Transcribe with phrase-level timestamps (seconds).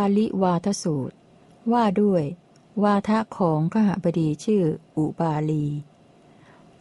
[0.00, 1.16] าลิวาทสูตร
[1.72, 2.24] ว่าด้วย
[2.82, 4.64] วาทะของขหบดีชื่อ
[4.96, 5.66] อุบาลี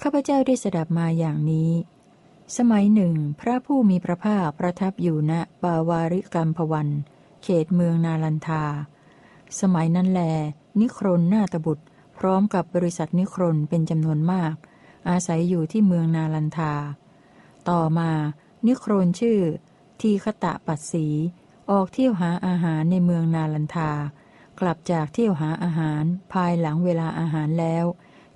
[0.02, 1.72] ข้าพเจ้าได้สดับมาอย่างนี้
[2.58, 6.90] สมัยหนึ่ง พระผู้มีพระภาคประทับอยู่ณปาวาริกรรมพวัน
[7.44, 8.64] เขตเมืองนาลันทา
[9.60, 10.22] สมัยนั้นแล
[10.80, 11.86] นิครนนาตบุตร
[12.18, 14.56] พร้อมกับบริษัทนิครนเป็นจำนวนมาก
[15.10, 16.74] อาศัยอยู่ที่เมืองนาลันทา
[17.70, 18.12] ต่อมา
[18.68, 19.40] นิครนชื่อ
[20.02, 21.08] ทีคตะปัสสี
[21.72, 23.92] ออกเที่ยวหาอาหารในเมืองนาลันทา
[24.60, 26.04] กลับจากเที่ยวหาอาหาร
[26.34, 27.86] ภายหลังเวลาอาหารแล้ว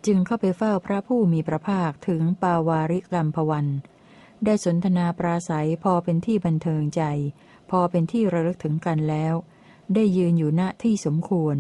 [0.06, 3.68] จึงเข้าไปเฝ้าพระผู้มีพระภาคถึงปาวาริกรรมพวัน
[4.46, 7.04] ได้สนทนาปราศัยพอเป็นที่บันเทิงใจ
[7.70, 9.34] พอเป็นที่ระลึกถึงกันแล้ว
[9.94, 11.58] ได้ยืนอยู่ณที่สมควร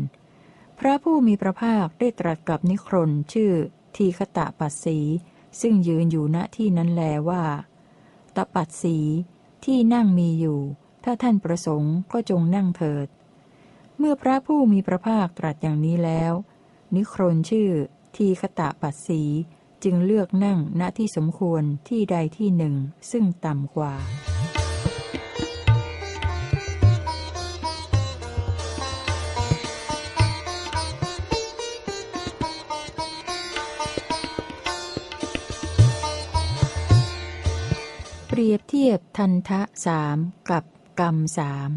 [0.79, 3.53] พระผู้มีพระภาคได้ตรัสกับนิครนชื่อ
[3.95, 4.99] ทีคตะปัสสี
[5.61, 7.43] ซึ่งยืนอยู่ณที่นั้นแลว่า
[8.35, 8.97] ตะปัสสี
[9.65, 10.61] ที่นั่งมีอยู่
[11.09, 13.07] ถ้าท่านประสงค์ก็จงนั่งเถิด
[13.97, 16.33] เมื่อพระผู้มีพระภาคตรัสอย่างนี้แล้ว
[16.95, 17.69] นิครนชื่อ
[18.15, 19.23] ทีคตะปัสสี
[19.83, 22.75] จึงเลือกนั่งณที่สมควรที่ใดที่หนึ่ง
[23.11, 23.95] ซึ่งต่ำกว่า
[38.27, 40.19] เปรียบเทียบทันทะสาม
[40.49, 40.63] กับ
[40.99, 41.71] กรรมสาม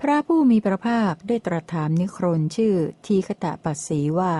[0.00, 2.74] พระผู้มีพระภาคได้ตรัสถามนิครนชื่อ
[3.06, 4.34] ทีคตะปัสสีว่า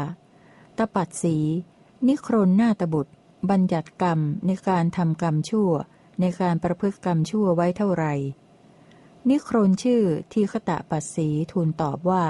[0.78, 1.36] ตปัสสี
[2.08, 3.12] นิครนหน้าตบุตร
[3.50, 5.70] บัญญัติกรรมในการทำกรรมชั่ว
[6.20, 8.14] ในการประพฤติกรรมชั่วไว้เท่าไหร่
[9.28, 12.24] นิครนชื่อทีคตะปัสสีทูลตอบว่า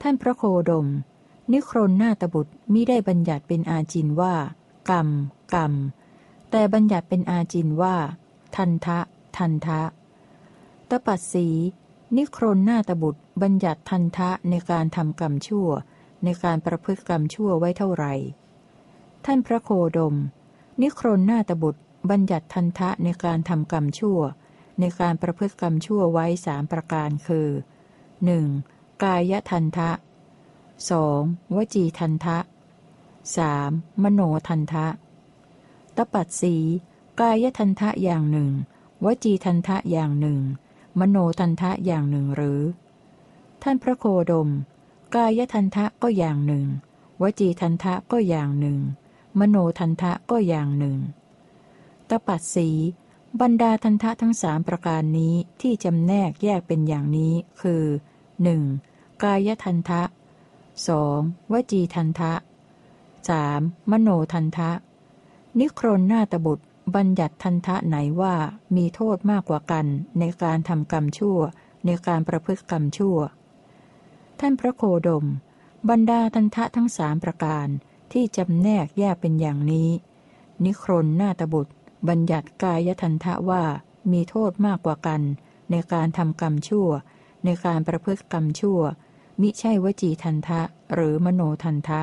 [0.00, 0.88] ท่านพระโคดม
[1.52, 4.34] นิครนหน้าตบุตรมิได้บัญญัติเป็นอาจินว่า
[4.90, 5.08] กรรม
[5.54, 5.72] กรรม
[6.50, 7.96] แต่บัญญัติเป็นอาจินว่า
[8.56, 8.98] ทันทะ
[9.36, 9.80] ทันทะ
[10.94, 11.48] ตปัสสี
[12.16, 15.68] นิครนหน้าตบุตรบัญญัติทันทะในการทำกรรมชั่ว
[16.24, 18.14] ในการประพฤติกรรมชั่วไว้เท่าไหร่
[19.24, 20.16] ท่านพระโคดม
[20.82, 21.80] นิครนหน้าตบุตร
[22.10, 24.18] บัญญัติทันทะในการทำกรรมชั่ว
[24.80, 27.48] ในการประพฤติกรรมชั่วไว้สามประการคือ
[28.24, 29.02] 1.
[29.02, 29.90] กายทันทะ
[30.72, 31.54] 2.
[31.56, 32.38] วจีทันทะ
[33.40, 34.02] 3.
[34.02, 34.86] มโนทันทะ
[35.96, 36.56] ตปัสสี
[37.20, 38.50] กายทันทะอย่างหนึ่ง
[39.04, 40.40] วจีทันทะอย่างหนึ่ง
[41.00, 42.60] มโนทันทะอย่างหนึ่งหรือ
[43.62, 44.48] ท่านพระโคดม
[45.14, 46.66] กายทันทะก็อย่างหนึ่ง
[47.22, 48.78] วจีทันทะก็อย่างหนึ่ง
[49.38, 50.98] มโนทันทะก็อย่างหนึ่ง
[52.08, 52.68] ตปัสสี
[53.40, 57.32] บรรดาทันทะทั้งสามประการนี้ที่จำแนกแยกเป็นอย่างนี้
[57.62, 57.84] คือ
[58.52, 59.22] 1.
[59.22, 60.02] กายทันทะ
[60.76, 61.52] 2.
[61.52, 62.32] วจีทันทะ
[63.12, 63.90] 3.
[63.90, 64.70] มโนทันทะ
[65.58, 66.64] นิครนนาตบุตร
[66.96, 68.34] บัญญัติทันทะไหนว่า
[68.76, 69.86] มีโทษมากกว่ากัน
[70.18, 71.38] ในการทำกรรมชั่ว
[71.86, 73.16] ในการประพฤติกรรมชั่ว
[74.40, 75.26] ท่านพระโคดม
[75.90, 77.66] บรรดาทันทะทั้งสามประการ
[78.12, 79.88] ที่จำแนกแยกเป็นอย่างนี้
[80.64, 81.72] นิครนนาตบุตร
[82.08, 83.62] บัญญัติกายทันทะว่า
[84.12, 85.20] มีโทษมากกว่ากัน
[85.70, 86.88] ในการทำกรรมชั่ว
[87.44, 88.80] ในการประพฤติกรรมชั่ว
[89.40, 90.60] มิใช่วจีทันทะ
[90.92, 92.00] หรือมโนทันทะ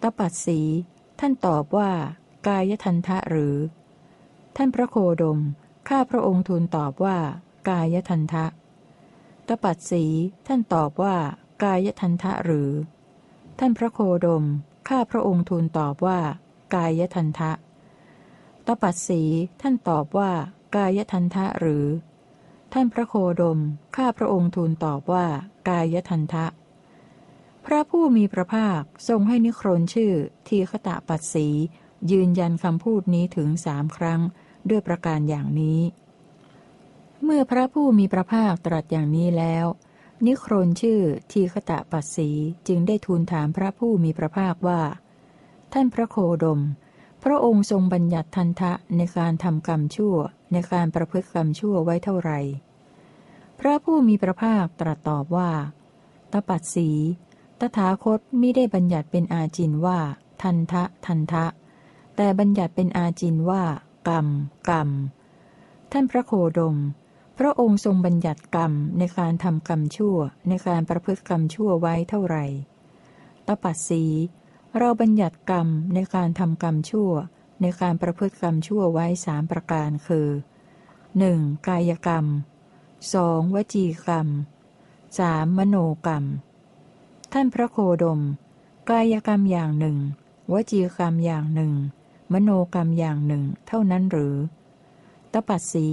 [0.00, 0.60] ตปัสสี
[1.18, 1.90] ท่านตอบว่า
[2.48, 3.56] กายทันทะหรือ
[4.56, 5.40] ท่านพระโคดม
[5.88, 7.18] ข้าพระองค์ทูลตอบว่า
[7.68, 8.44] กายทันทะ
[9.48, 10.04] ตปัดสี
[10.46, 11.16] ท่านตอบว่า
[11.64, 12.70] กายทันทะหรือ
[13.58, 14.44] ท่านพระโคดม
[14.88, 16.18] ข้าพระองค์ทูลตอบว่า
[16.74, 17.50] กายทันทะ
[18.66, 19.22] ตปัดสี
[19.60, 20.30] ท่านตอบว่า
[20.76, 21.86] กายทันทะหรือ
[22.72, 23.58] ท่านพระโคดม
[23.96, 25.26] ข้าพระองค์ทูลตอบว่า
[25.68, 26.46] กายทันทะ
[27.64, 30.12] พระผู้มีพระภาคทรงให้นิครนชื่อ
[30.48, 31.48] ทีฆตะปัสสี
[32.10, 34.20] ยืนยันคำพูดนี้ถึงสามครั้ง
[34.70, 35.80] ด้วยประการอย่างนี้
[37.24, 39.66] เมื่อพระผู้มีพระภาคตรัสอย่างนี้แล้ว
[40.26, 41.00] นิครนชื่อ
[41.30, 42.30] ทีฆตะปัสสี
[42.68, 44.80] จึงได้ทูลถามพระผู้มีพระภาคว่า
[45.72, 46.60] ท่านพระโคดม
[47.22, 50.16] พระองค์ทรงบัญญัติทันทะในการทำกรรมชั่ว
[50.52, 52.38] ในการประพฤติกรรมชั่วไว้เท่าไหร่
[53.60, 55.50] พระผู้มีพระภาคตรัสตอบว่า
[56.32, 56.90] ตปัสสี
[57.60, 59.98] ตถาคตมิได้บัญญัติเป็นอาจินว่า
[60.42, 61.44] ทันทะทันทะ
[62.22, 63.64] แต่บัญญัติเป็นอาจินว่า
[64.08, 64.26] กรรม
[64.68, 64.88] กรรม
[65.92, 66.76] ท่านพระโคดม
[67.38, 70.16] พระองค์ทรงบัญญัติกรรมในการทำกรรมชั่ว
[70.48, 72.44] ในการประพฤติกรรมชั่วไว้เท่าไหร่
[73.46, 74.04] ตปัสสี
[74.76, 77.10] เราบัญญัติกรรมในการทำกรรมชั่ว
[77.60, 80.28] ในการประพฤติกรรมชั่วไว้สามประการคือ
[80.98, 81.68] 1.
[81.68, 82.24] กายกรรม
[82.90, 83.54] 2.
[83.54, 84.28] วจีกรรม
[84.92, 85.58] 3.
[85.58, 85.76] มโน
[86.06, 86.24] กรรม
[87.32, 88.20] ท่านพระโคดม
[88.90, 89.96] กายกรรมอย่างหนึ่ง
[90.52, 91.74] วจีกรรมอย่างหนึ่ง
[92.32, 94.34] มโนกรรมอย่างหนึ่ง เท่านั้นหรือ
[95.32, 95.88] ตปัสสี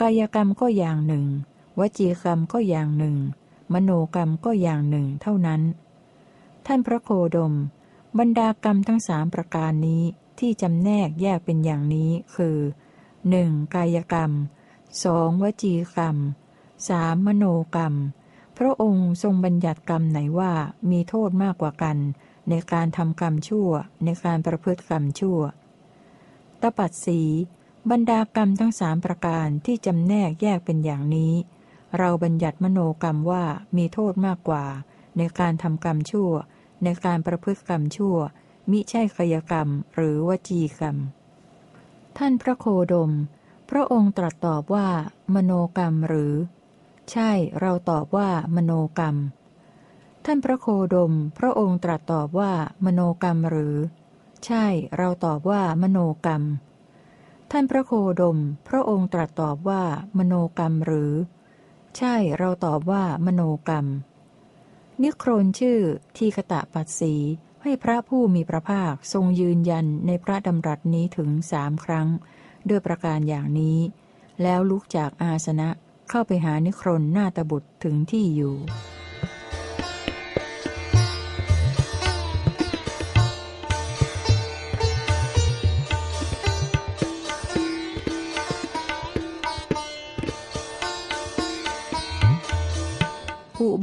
[0.00, 1.26] กายกรรมก็อย่างหนึ่ง
[1.78, 3.16] วจีกรรมก็อย่างหนึ่ง
[3.72, 5.62] มโนกรรมก็อย่างหนึ่ง เท่านั้น
[6.66, 7.54] ท่านพระโคดม
[8.18, 10.02] บรรดากรรมทั้งสามประการนี้
[10.38, 12.56] ที่จำแนกแยกเป็นอย่างนี้คือ
[13.16, 13.74] 1.
[13.74, 14.30] กายกรรม
[14.86, 15.42] 2.
[15.42, 16.16] วจีกรรม
[16.86, 17.26] 3.
[17.26, 17.44] มโน
[17.74, 17.94] กรรม
[18.58, 20.52] พระองค์ทรงบัญญัติกรรมไหนว่า
[20.90, 21.96] มีโทษมากกว่ากัน
[22.48, 23.68] ในการทำกรรมชั่ว
[24.04, 25.38] ในการประพฤติกรรมชั่ว
[26.62, 27.20] ตปัดสี
[27.90, 31.32] บรรดากรรมทั้งสามประการที่จำแนกแยกเป็นอย่างนี้
[31.98, 33.44] เราบัญญัติมโนกรรมว่า
[33.76, 34.64] มีโทษมากกว่า
[35.16, 36.30] ในการทำกรรมชั่ว
[36.84, 38.16] ในการประพฤติกรรมชั่ว
[38.70, 40.96] มิใช่กายกรรมหรือวจีกรรม
[42.16, 43.12] ท่านพระโคดม
[43.70, 44.88] พระองค์ตรัสตอบว่า
[45.34, 46.34] มโนกรรมหรือ
[47.12, 47.30] ใช่
[47.60, 49.16] เราตอบว่ามโนกรรม
[50.24, 52.52] ท่านพระโคดม พระองค์ตรัสตอบว่า
[52.84, 53.76] มโนกรรมหรือ
[54.46, 54.66] ใช่
[54.96, 56.42] เราตอบว่ามโนกรรม
[57.50, 58.38] ท่านพระโคดม
[58.68, 59.82] พระองค์ตรัสตอบว่า
[60.18, 61.12] มโนกรรมหรือ
[61.96, 63.86] ใช่ เราตอบว่ามโนกรรม
[65.02, 65.78] นิโครนชื่อ
[66.16, 67.14] ทีคตะปัสสี
[67.62, 72.08] ให้พระผู้มีพระภาคทรงยืนยันในพระดำรัสนี้ถึงสามครั้ง
[72.68, 73.78] ด้วยประการอย่างนี้
[74.42, 75.68] แล้วลุกจากอาสนะ
[76.08, 78.56] เข้าไปหานิโครนหน้าตบุตรถึงที่อยู่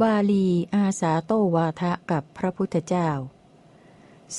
[0.01, 3.09] บาลีอาสาโตวาทะกับพระพุทธเจ้า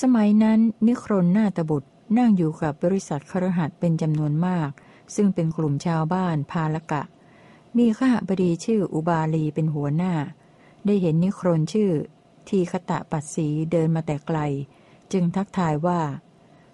[0.01, 4.69] สมัยนั้นนิครนนาตบุตรนั่งอยู่กับบริษัทครหัสเป็นจำนวนมาก
[5.15, 7.01] ซึ่งเป็นกลุ่มชาวบ้านพาลกะ
[7.77, 10.13] มีข้าบดีชื่ออุบาลีเป็นหัวหน้า
[10.85, 11.91] ได้เห็นนิครนชื่อ
[12.47, 14.39] ทีคตะปัสสีเดินมาแต่ไกล
[15.11, 16.01] จึงทักทายว่า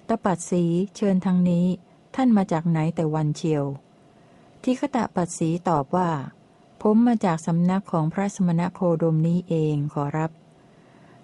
[0.08, 0.64] ตะปัสสี
[0.96, 1.66] เชิญทางนี้
[2.16, 3.66] ท่านมาจากไหนแต่วันเชียว
[4.64, 6.10] ทีคตะปัสสีตอบว่า
[6.86, 10.32] ผมมาจากสำนักของพระสมณโคดมนี้เองขอรับ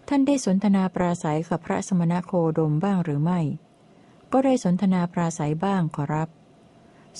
[0.08, 3.40] ท่านได้สนทนาปราศัยกับพระสมณโคดมบ้างหรือไม่
[4.32, 6.30] ก็ได้สนทนาปราศัยบ้างขอรับ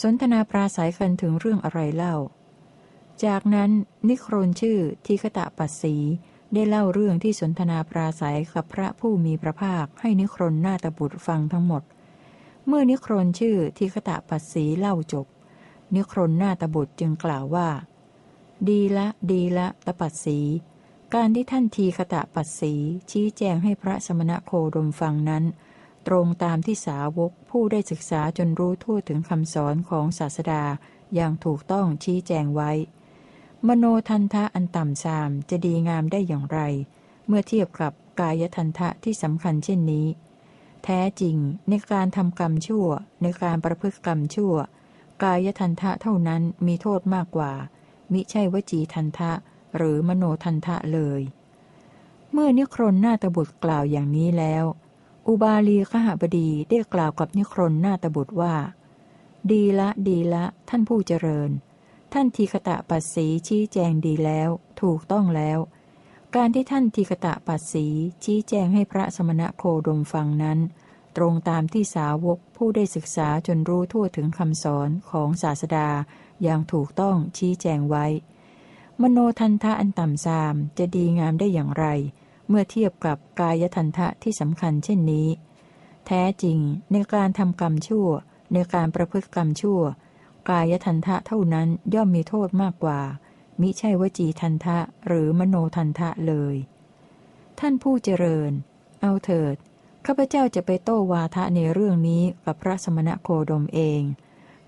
[0.02, 2.16] สนทนาปราศัยกันถึงเรื่องอะไรเล่า
[3.26, 3.70] จากนั้น
[4.10, 5.96] นิครนชื่อทีคตะปัสสี
[6.54, 11.84] ได้เล่าเรื่องที่สนทนาปราศัยกับพระผู้มีพระภาคให้นิครนนาตบุตรฟังทั้งหมด
[12.68, 15.28] เมื่อนิครนชื่อทีคตะปัสสีเล่าจบ
[15.96, 17.70] นิครนนาตบุตรจึงกล่าวว่า
[18.66, 20.40] ดีละดีละตปัสสี
[21.14, 22.74] การที่ท่านทีคตะปัสสี
[23.12, 25.44] ชี้แจงให้พระสมณโคดมฟังนั้น
[26.08, 30.64] ตรงตามที่สาวกผู้ได้ศึกษาจนรู้ทั่วถึงคำสอนของศาสดา
[31.16, 32.72] อย่างถูกต้องชี้แจงไว้
[33.68, 36.60] มโนทันทะอันต่ำซามจะดีงามได้อย่างไร
[37.28, 40.08] เมื่อเทียบกับกายทันทะที่สำคัญเช่นนี้
[40.84, 41.38] แท้จริง
[41.70, 42.88] ในการทำกรรมชั่ว
[43.22, 44.54] ในการประพฤติกรรมชั่ว
[45.24, 47.54] กายทันทะเท่านั้นมีโทษมากกว่า
[48.14, 49.32] มิใช่วจีทันทะ
[49.78, 51.22] หรือมโนทันทะเลย
[52.32, 54.66] เมื่อนิครนนาตบุตรกล่าวอย่างนี้แล้ว
[55.28, 58.56] อุบาลีขหบดีได้กล่าวกับนิครนนาตบุตรว่า
[59.52, 61.52] ดีละดีละ ท่านผู้เจริญ
[62.14, 64.50] ท่านทีคตะปัสสีชี้แจงดีแล้ว
[64.82, 65.60] ถูกต้องแล้ว
[66.36, 67.86] การที่ท่านทีคตะปัสสี
[68.24, 70.60] ชี้แจงให้พระสมณะโคดมฟังนั้น
[71.18, 75.90] ตรงตามที่สาวกผู้ได้ศึกษาจนรู้ทั่วถึงคำสอนของศาสดา
[76.44, 78.06] อย่างถูกต้องชี้แจงไว้
[79.02, 81.86] มโนทันทะอันต่ำซามจะดีงามได้อย่างไร
[82.48, 85.28] เมื่อเทียบกับกายทันทะที่สำคัญเช่นนี้
[86.08, 86.60] แท้จริง
[86.92, 88.08] ในการทำกรรมชั่ว
[88.54, 89.82] ในการประพฤติกรรมชั่ว
[90.50, 93.00] กายทันทะเท่านั้นย่อมมีโทษมากกว่า
[93.62, 94.78] มิใช่วจีทันทะ
[95.08, 96.56] หรือมโนทันทะเลย
[97.60, 98.52] ท่านผู้เจริญ
[99.02, 99.56] เอาเถิด
[100.06, 104.02] ข้าพเจ้าจะไปโต้วาทะในเรื่องนี้กับพระสมณะโคดมเอง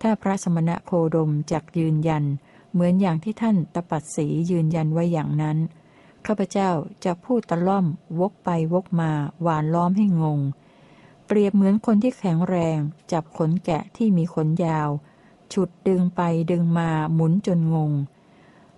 [0.02, 2.24] ถ้าพระสมณะโคดมจักยืนยัน
[2.72, 5.58] เหมือนอย่างที่ท่านตปัดสียืนยันไว้อย่างนั้น
[6.26, 6.70] ข้าพเจ้า
[7.06, 7.86] จะพูดตะล่อม
[8.20, 10.40] วกไปวกมาหวานล้อมให้งง
[11.28, 12.78] เปรียบเหมือนคนที่แข็งแรง
[13.12, 14.90] จับขนแกะที่มีขนยาว
[15.54, 17.92] ฉุดดึงไปดึงมาหมุนจนงง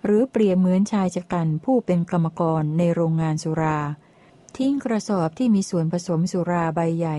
[0.04, 3.78] หรือเปรียบเหมือนชายจักันผู้เป็นกรรมกรในโรงงานสุรา
[4.56, 7.18] ทิ้งกระสอบที่มีส่วนผสมสุราใบใหญ่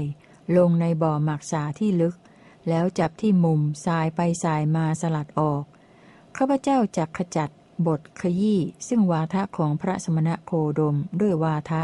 [0.57, 2.15] ลงในบ่อหมักสาที่ลึก
[2.69, 5.63] แล้วจับที่มุมสายไปสายมาสลัดออก
[6.37, 7.51] ข้าพเจ้าจักขจัด
[7.87, 11.83] บทขยี้ซึ่งวาทะของพระสมณะโคดมด้วยวาทะ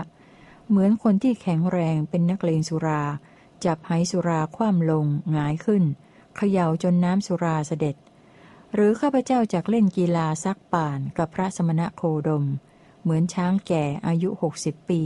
[0.68, 3.04] เหมือนคนที่แข็งแรงเป็นนักเลงสุรา
[3.66, 5.84] จับไหสุราคว่ำลงหงายขึ้น
[6.36, 7.96] เขย่าจนน้ำสุราเสด็จ
[8.74, 12.46] หรือข้าพเจ้าจักเล่นกีฬาซักป่านกับพระสมณะโคดม
[13.02, 15.02] เหมือนช้างแก่อายุหกสิบปี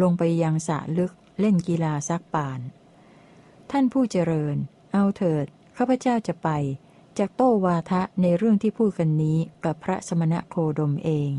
[0.00, 2.60] ลงไปยังสระลึกเล่นกีฬาซักป่าน
[3.70, 4.56] ท่านผู้เจริญ
[4.92, 5.44] เอาเถิด
[5.76, 6.48] ข้าพเจ้าจะไป
[7.18, 11.30] จากโต้วาทะในเรื่องที่พูดกันนี้กับพระสมณะโคดมเอง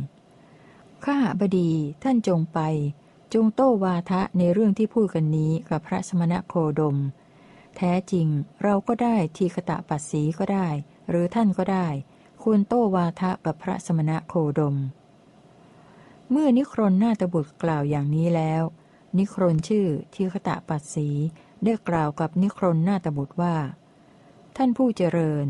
[1.03, 1.71] ข้าบดี
[2.03, 2.59] ท่านจงไป
[3.33, 6.97] จงโต้วาทะในเรื่องที่พูดกันนี้กับพระสมณะโคดม
[7.77, 8.27] แท้จริง
[8.63, 10.67] เราก็ได้ทีคตะปัสสีก็ได้
[11.09, 11.87] หรือท่านก็ได้
[12.41, 14.75] ควรโต้วาทะกับพระสมณะโคดม
[16.31, 18.63] เมื่อนิครนนาตบุตรกล่าวอย่างนี้แล้ว
[19.17, 21.09] นิครนชื่อทีคตะปัสสี
[21.63, 23.55] ได้กล่าวกับนิครนนาตบุตรว่า
[24.57, 25.45] ท่านผู้เจริญ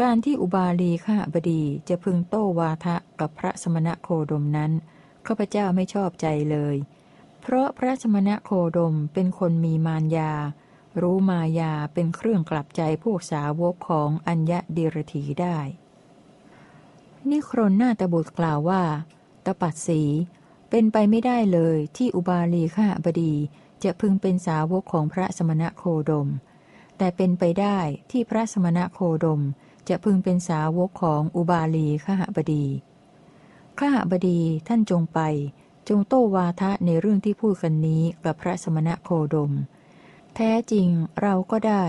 [0.00, 4.72] การที่อุบาลีข้าบดีจะพึงโต้วาทะกับพระสมณะโคดมนั้น
[5.26, 6.76] ข้าพเจ้าไม่ชอบใจเลย
[7.40, 10.32] เพราะพระสมณะโคดมเป็นคนมีมารยา
[11.00, 15.58] รู้มายาเป็นเครื่องกลับใจพวกสาวกของอัญญะเดรถีได้
[17.30, 18.82] นิครนนาตบุตรกล่าวว่า
[19.44, 20.02] ตปัดสี
[20.70, 23.34] เป็นไปไม่ได้เลยที่อุบาลีข้าบดี
[23.86, 26.28] จะพึงเป็นสาวกของพระสมณะโคดม
[26.98, 27.78] แต่เป็นไปได้
[28.10, 29.42] ที่พระสมณะโคดม
[29.88, 32.66] จะพึงเป็นสาวกของอุบาลีขหบดี
[33.78, 35.20] ขหบดีท่านจงไป
[35.88, 39.52] จงโต้วาทะในเรื่องที่พูดกันนี้กับพระสมณะโคดม
[40.34, 40.88] แท้จริง
[41.20, 41.84] เราก็ได้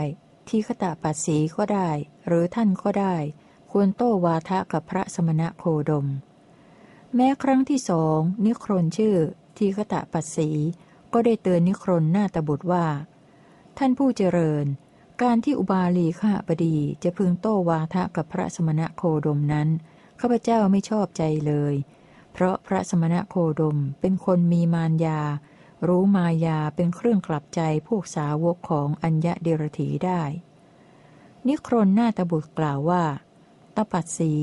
[0.48, 1.90] ที่ขตะปัสสีก็ได้
[2.28, 3.16] หรือท่านก็ได้
[3.72, 6.08] ควรโต้วาทะกับพระสมณะโคดม
[7.16, 9.16] แม้ครั้งที่สองนิครนชื่อ
[9.58, 10.50] ทีขตะปัสสี
[11.14, 12.86] ก็ได้เตือนนิครนหน้าตบุตรว่า
[13.78, 14.66] ท่านผู้เจริญ
[15.22, 19.68] การที่อุบาลีข้าบดีจะพึงโต้วาทะกับพระสมณะโคดมนั้น
[20.20, 21.74] ข้าพเจ้าไม่ชอบใจเลย
[22.34, 25.22] เพราะพระสมณะโคดมเป็นคนมีมารยา
[25.88, 30.22] รู้มายาเป็นเครื่องกลับใจพวกสาวกของอัญญะเดรถีได้
[31.48, 33.04] นิครนหน้าตบุตรกล่าวว่า
[33.76, 34.34] ตปัดสี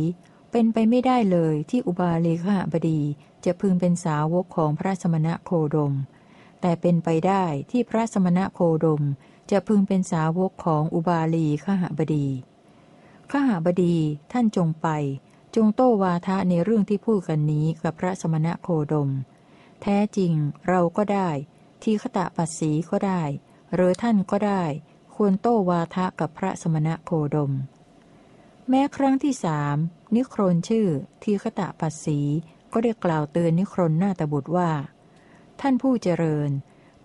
[0.50, 3.00] เป็นไปไม่ได้เลยที่อุบาลีข้าบดี
[3.44, 5.92] จะพึงเป็นสาวกของพระสมณะโคดม
[6.66, 9.02] แต่เป็นไปได้ที่พระสมณะโคดม
[9.50, 12.28] จะพึงเป็นสาวกของอุบาลีขหบดี
[13.30, 13.96] ขหบดี
[14.32, 14.88] ท่านจงไป
[15.54, 19.10] จงโต้วาทะในเรื่องที่พูดกันนี้กับพระสมณะโคดม
[19.82, 20.32] แท้จริง
[20.68, 21.28] เราก็ได้
[21.82, 23.22] ทีขตะปัสสีก็ได้
[23.74, 24.62] หรือท่านก็ได้
[25.14, 27.52] ควรโต้วาทะกับพระสมณะโคดม
[28.68, 29.76] แม้ครั้งที่สาม
[30.14, 30.86] นิครนชื่อ
[31.22, 32.20] ทีขตะปัสสี
[32.72, 34.70] ก็ได้กล่าวเตือนนิครนหน้าตบุตรว่า
[35.60, 36.50] ท่านผู้เจริญ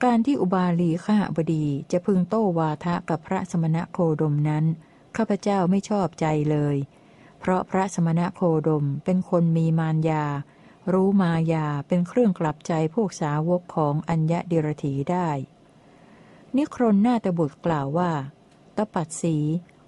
[0.03, 4.65] การที่อุบาลีข้าบดีจะพึงโต้วาทะกับพระสมณะโคดมนั้น
[5.15, 6.75] ข้าพเจ้าไม่ชอบใจเลย
[7.39, 10.25] เพราะพระสมณะโคดมเป็นคนมีมารยา
[10.93, 15.29] รู้มายาเป็นเครื่องกลับใจพวกสาวกของอัญญะเดรถีได้
[16.55, 18.11] นิครนหน้าตบุตรกล่าวว่า
[18.77, 19.37] ตปัดสี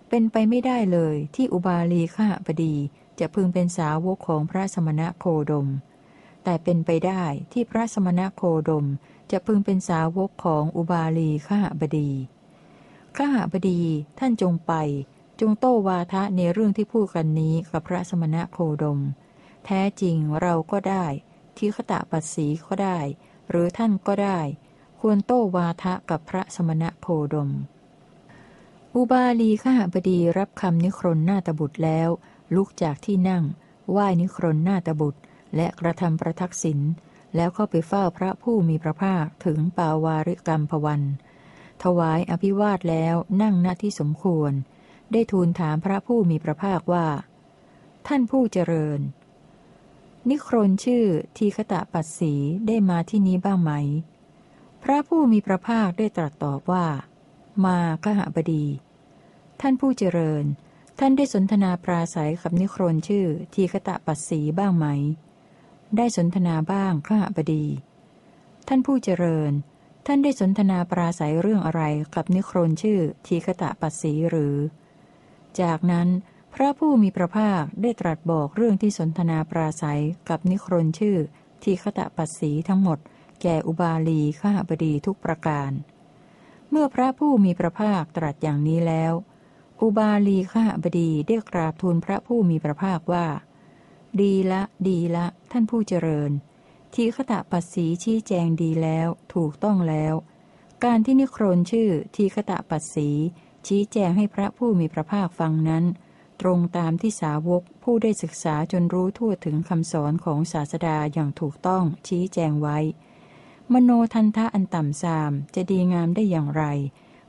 [0.10, 2.76] เป็นไปไม่ได้เลยที่อุบาลีข้าบดี
[3.20, 5.68] จะพึงเป็นสาวกของพระสมณะโคดม
[6.44, 8.86] แต่เป็นไปได้ที่พระสมณโคดม
[9.32, 12.12] จะพึงเป็นสาวกของอุบาลีข้าบดี
[13.18, 13.82] ข้าบดี
[14.20, 14.74] ท่านจงไป
[15.40, 19.00] จงโต้วาทะในเรื่องที่พูดกันนี้กับพระสมณโคดม
[19.66, 21.06] แท้จริงเราก็ได้
[21.58, 23.00] ที่ขตะปัสสีก็ได้
[23.50, 24.40] หรือท่านก็ได้
[25.00, 27.50] ควรโต้วาทะกับพระสมณโคดม
[28.96, 32.10] อุบาลีข้าบดีรับคำนิครนหน้าตบุตรแล้ว
[32.56, 33.44] ลุกจากที่นั่ง
[33.92, 35.20] ไหว้นิครนหน้าตบุตร
[35.56, 36.80] และกระทำประทักษิณ
[37.36, 41.02] แล้วเข้าไปเฝ้าพระผู้มีพระภาคถึงปาวาริกรรมพวัน
[41.84, 44.52] ถวายอภิวาทแล้วนั่งณที่สมควร
[45.12, 47.08] ได้ทูลถามพระผู้มีพระภาคว่า
[48.08, 49.00] ท่านผู้เจริญ
[50.30, 51.06] นิครนชื่อ
[51.38, 52.34] ทีคตะปัสสี
[52.68, 53.72] ได้มาที่นี้บ้างไหม
[54.84, 56.86] พระผู้มีพระภาคได้ตรัสตอบว่า
[57.66, 58.66] มาขหบดี
[59.62, 60.46] ท่านผู้เจริญ
[61.00, 64.86] ท่านได้สนทนาปราศัยกับนิครนชื่อทีคตะปัสสีบ้างไหม
[65.98, 67.66] ได้สนทนาบ้างข้าบดี
[68.68, 69.52] ท่านผู้เจริญ
[70.06, 71.82] ท่านได้สนทนาปราศัยเรื่องอะไร
[72.16, 74.56] กับนิครนชื่อทีคตะปัสสีหรือ
[75.62, 76.08] จากนั้น
[76.54, 81.18] พระผู้มีพระภาคได้ตรัสบอกเรื่องที่สนทนาปราศัยกับนิครนชื่อ
[81.64, 83.00] ทีคตะปัสสีทั้งหมด
[83.42, 85.72] แก่อุบาลีข้าบดีทุกประการ
[86.70, 89.14] เมื่อพระผู้มีพระภาคตรัสอย่างนี้แล้ว
[89.82, 93.26] อุบาลีข้าบดีได้กราบทูลพระผู้มีพระภาคว่า
[94.20, 96.32] ดีละ ดีละ ท่านผู้เจริญ
[96.94, 100.14] ทีขตะปัสสีชี้แจงดีแล้ว ถูกต้องแล้ว
[100.84, 103.10] การที่นิครนชื่อทีขตะปัสสี
[103.68, 105.86] ชี้แจงให้พระผู้มีพระภาคฟังนั้น
[106.42, 112.78] ตรงตามที่สาวกผู้ได้ศึกษาจนรู้ทั่วถึงคำสอนของศาสดาอย่างถูกต้องชี้แจงไว้
[113.74, 116.64] มโนทันทะอันต่ำสามจะดีงามได้อย่างไร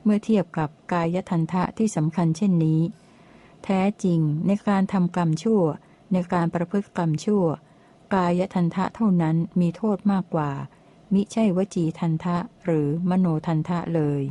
[0.03, 2.81] เมื่อเทียบกับกายทันทะที่สำคัญเช่นนี้
[3.63, 5.63] แท้จริงในการทำกรรมชั่ว
[6.13, 7.45] ในการประพฤติกรรมชั่ว
[8.13, 10.51] กายทันทะเท่านั้นมีโทษมากกว่า
[11.13, 14.21] มิใช่วจีทันทะหรือมโนทันทะเลย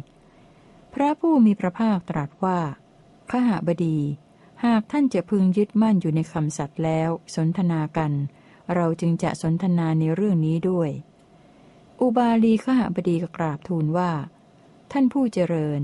[0.93, 2.59] พระผู้มีพระภาคตรัสว่า
[3.31, 3.99] ขหบดี
[4.65, 8.13] หากท่านจะพึงยึดมั่นอยู่ในคำสัตว์แล้ว สนทนากัน
[8.75, 10.91] เราจึงจะสนทนาในเรื่องนี้ด้วย
[12.01, 14.11] อุบาลีขหบดีกราบทูลว่า
[14.93, 15.81] ท่านผู้เจริญ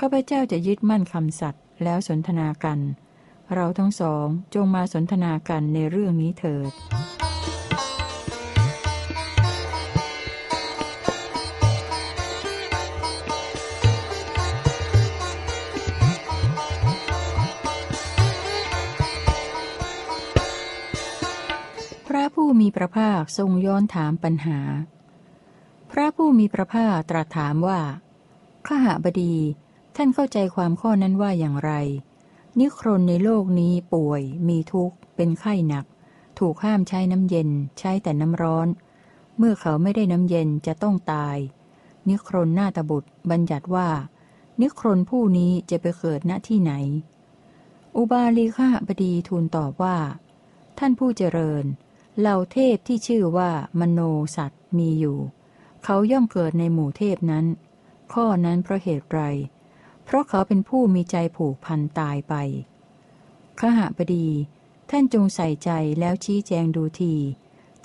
[0.00, 2.78] ข้าพเจ้าจะยึดมั่นคำสัตว์แล้วสนทนากัน
[3.54, 6.72] เราทั้งสองจงมาสนทนากันในเรื่องนี้เถิด
[22.06, 24.60] พระผู้มีพระภาคทรงย้อนถามปัญหา
[25.90, 27.80] พระผู้มีพระภาคตรัสถามว่า
[28.66, 29.34] ข้าหบดี
[29.96, 31.72] ท่านเข้าใจความข้อนั้นว่าอย่างไร
[32.60, 35.84] นิครนในโลกนี้ป่วย มีทุกข์ เป็นไข้หนัก
[36.38, 38.68] ถูกห้ามใช้น้ำเย็น ใช้แต่น้ำร้อน
[39.38, 41.36] เมื่อเขาไม่ได้น้ำเย็นจะต้องตาย
[42.08, 43.88] นิครนหน้าตบุตรบัญญัติว่า
[44.60, 46.72] นิครนผู้นี้จะไปเกิดณที่ไหน
[47.96, 49.96] อุบาลีข้าบดีทูลตอบว่า
[50.78, 51.64] ท่านผู้เจริญ
[52.18, 53.50] เหล่าเทพที่ชื่อว่า
[53.80, 54.00] มโน
[54.36, 55.18] สัตว์มีอยู่
[55.84, 57.46] เขาย่อมเกิดในหมู่เทพนั้น
[58.12, 59.20] ข้อนั้นเพราะเหตุไร
[60.10, 62.34] เพราะเขาเป็นผู้มีใจผูกพันตายไป
[63.60, 64.28] ขหบดี
[64.90, 67.14] ท่านจงใส่ใจแล้วชี้แจงดูที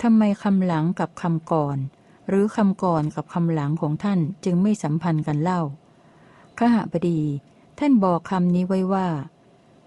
[0.02, 1.78] ทำไมคำหลังกับคำก่อน
[2.28, 5.62] หรือคำก่อนกับคำหลังของท่านจึงไม่สัมพันธ์กันเล่า
[6.58, 7.20] ขหบดี
[7.78, 9.08] ท่านบอกคำนี้ไว้ว่า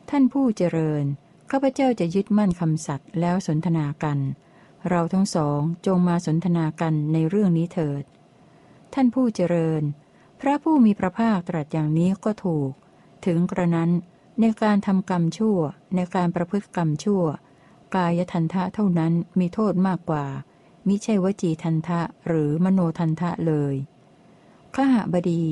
[0.10, 1.04] ท่านผู้เจริญ
[1.52, 4.20] ข้าพเจ้าจะยึดมั่นคำสัตย์แล้วสนทนากัน
[4.90, 8.04] เราทั้งสองจงมาสนทนากันในเรื่องนี้เถิด
[8.94, 9.84] ท่านผู้เจริญ
[10.42, 12.72] พระผู้มีพระภาคตรัสอย่างนี้ก็ถูก
[13.26, 13.92] ถึงกระนั้น
[14.40, 15.58] ในการทำกรรมชั่ว
[15.96, 17.24] ในการประพฤติกรรมชั่ว
[17.96, 20.26] กายทันทะเท่านั้นมีโทษมากกว่า
[20.88, 23.76] มิใช่วจีทันทะหรือมโนทันทะเลย
[24.76, 25.44] ข้าหบดี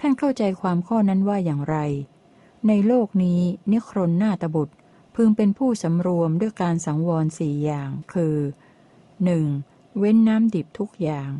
[0.00, 1.76] ท่านเข้าใจความข้อนั้นว่าอย่างไร
[2.68, 3.40] ในโลกนี้
[3.72, 4.74] นิครนนาตบุตร
[5.14, 8.36] พึงเป็นผู้สำรวมด้วยการสังวรสี่อย่าง คือ
[9.18, 9.98] 1.
[9.98, 11.30] เว้นน้ำดิบทุกอย่าง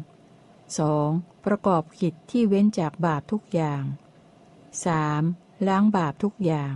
[0.69, 1.36] 2.
[1.47, 3.83] ประกอบกิจที่เว้นจากบาปทุกอย่าง
[4.95, 5.69] 3.
[5.69, 6.75] ล้างบาปทุกอย่าง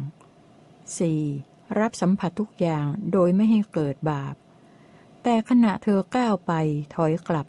[1.09, 1.79] 4.
[1.79, 4.35] รับสัมผัสทุกอย่างโดยไม่ให้เกิดบาป
[5.23, 6.53] แต่ขณะเธอก้าวไป
[6.95, 7.47] ถอยกลับ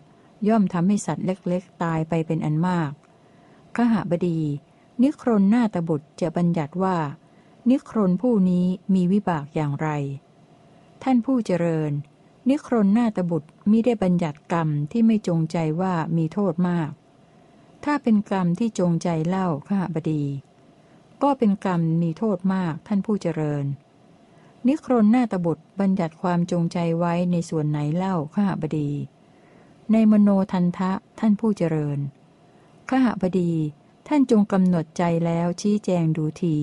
[0.47, 2.91] ย่อมทำให้สัตว์เล็กๆ ตายไปเป็นอันมาก
[3.75, 4.41] ขหบดี
[5.03, 6.97] นิครนหน้าตบุตรจะบัญญัติว่า
[7.69, 9.89] นิครนผู้นี้มีวิบากอย่างไร
[11.03, 11.91] ท่านผู้เจริญ
[12.49, 16.91] นิครนหน้าตบุตรมิได้บัญญัติกรรมที่ไม่จงใจว่ามีโทษมาก
[17.85, 20.23] ถ้าเป็นกรรมที่จงใจเล่าข้าบดี
[21.23, 23.65] ก็เป็นกรรมมีโทษมากท่านผู้เจริญ
[24.67, 28.89] นิครนหน้าตบุตรบัญญัติความจงใจไว้ในส่วนไหนเล่าข้าบดี
[29.91, 31.99] ในมโนทันทะท่านผู้เจริญ
[32.89, 33.51] ข้าบดี
[34.07, 36.57] ท่านจงกำหนดใจแล้วชี้แจงดูที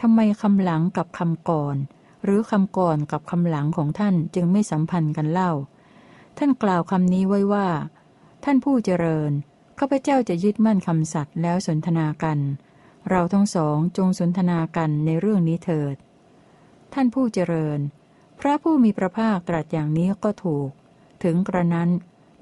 [0.00, 1.76] ทำไมคำหลังกับคำก่อน
[2.24, 5.52] หรือคำก่อนกับคำหลังของท่านจึงไม่สัมพันธ์กันเล่า
[6.38, 7.68] ท่านกล่าวคำนี้ไว้ว่า
[8.44, 9.32] ท่านผู้เจริญ
[9.78, 12.38] ข้าพเจ้าจะยึดมั่นคำสัตย์แล้วสนทนากัน
[13.08, 15.96] เราทั้งสองจงสนทนากันในเรื่องนี้เถิด
[16.92, 17.78] ท่านผู้เจริญ
[18.40, 20.70] พระผู้มีพระภาคตรัสอย่างนี้ก็ถูก
[21.22, 21.90] ถึงกระนั้น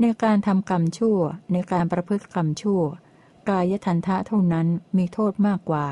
[0.01, 1.19] ในการทำกรรมชั่ว
[1.53, 2.83] ในการประพฤติกรรมชั่ว
[3.49, 5.87] กายทันทะเท่านั้นมีโทษมากกว่า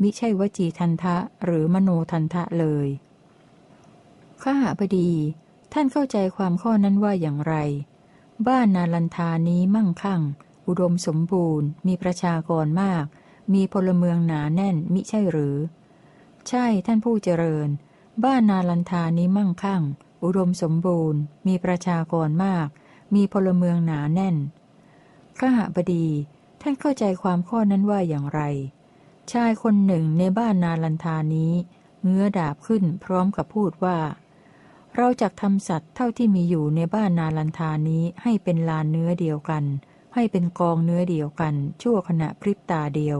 [0.00, 2.88] มิใช่วจีทันทะหรือมโนทันทะเลย
[4.42, 5.10] ข้าหาพดี
[5.72, 7.54] ท่านเข้าใจความข้อนั้นว่าอย่างไร
[8.48, 10.20] บ้านนาลันทานี้มั่งคั่ง
[10.66, 13.04] อุดมสมบูรณ์ มีประชากรมาก
[13.54, 15.56] มีพลเมืองหนาแน่นมิใช่หรือ
[16.48, 17.68] ใช่ท่านผู้เจริญ
[18.24, 19.82] บ้านนาลันทานี้มั่งคั่ง
[20.24, 22.66] อุดมสมบูรณ์ มีประชากรมาก
[23.14, 24.36] มีพลเมืองหนาแน่น
[25.38, 26.06] ข้าหบดี
[26.60, 28.40] ท่านเข้าใจความข้อนั้นว่าอย่างไร
[29.32, 31.52] ชายคนหนึ่งในบ้านนาลันทานี้
[32.02, 33.98] เงื้อดาบขึ้นพร้อมกับพูดว่า
[34.96, 39.64] เราจะทำสัตว์เท่าที่มีอยู่ในบ้านนาลันทานี้ให้เป็นลานเนื้อเดียวกัน
[40.14, 43.18] ให้เป็นกองเนื้อเดียวกัน ชั่วขณะพริบตาเดียว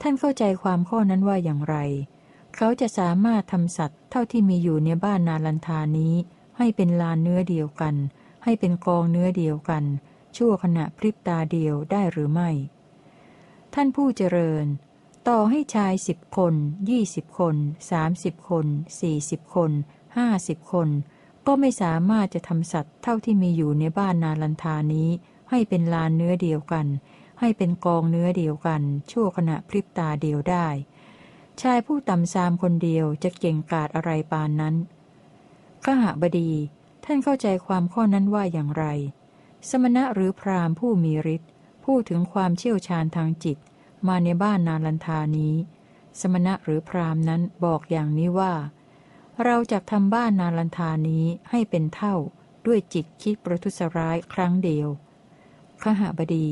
[0.00, 1.76] ท่านเข้าใจความข้อนั้นว่าอย่างไร
[2.56, 6.14] เขาจะสามารถทำสัตว์เท่าที่มีอยู่ในบ้านนาลันทานี้
[6.58, 7.94] ให้เป็นลานเนื้อเดียวกัน
[8.44, 9.84] ให้เป็นกองเนื้อเดียวกัน
[10.36, 12.50] ชั่วขณะพริบตาเดียวได้หรือไม่
[13.74, 14.66] ท่านผู้เจริญ
[15.28, 16.54] ต่อให้ชายสิบคน
[16.90, 17.56] ยี่สิบคน
[17.90, 18.66] สามสิบคน
[19.00, 19.70] สี่สิบคน
[20.16, 20.88] ห้าสิบคน
[21.46, 25.10] ก็ไม่สามารถจะทำสัตว์เท่าที่มีอยู่ในบ้านนาลันทานี้
[25.50, 26.86] ให้เป็นลานเนื้อเดียวกัน
[27.40, 30.66] ให้เป็นกองเนื้อเดียวกัน ชั่วขณะพริบตาเดียวได้
[31.60, 34.74] ชายผู้ต่ำซามคนเดียวจะเก่งกาจอะไรปานนั้น
[35.84, 36.52] ข้าหบดี
[37.04, 38.84] ท่านเข้าใจความข้อนั้นว่าอย่างไร
[39.68, 41.50] สมณะหรือพราหมณ์ผู้มีฤทธิ์
[41.84, 43.58] พูดถึงความเชี่ยวชาญทางจิต
[44.08, 45.54] มาในบ้านนาลันทานี้
[46.20, 48.54] สมณะหรือพรามนั้นบอกอย่างนี้ว่า
[49.44, 52.14] เราจะทำบ้านนาลันทานี้ให้เป็นเท่า
[52.66, 54.88] ด้วยจิตคิดประทุษร้ายครั้งเดียว
[55.82, 56.48] ขหบดี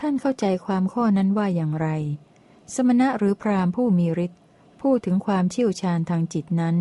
[0.00, 1.88] ท่านเข้าใจความข้อนั้นว่าอย่างไร
[2.74, 4.40] สมณะหรือพรามผู้มีฤทธิ์
[4.80, 6.76] พูดถึงความเชี่ยวชาญทางจิตนั้น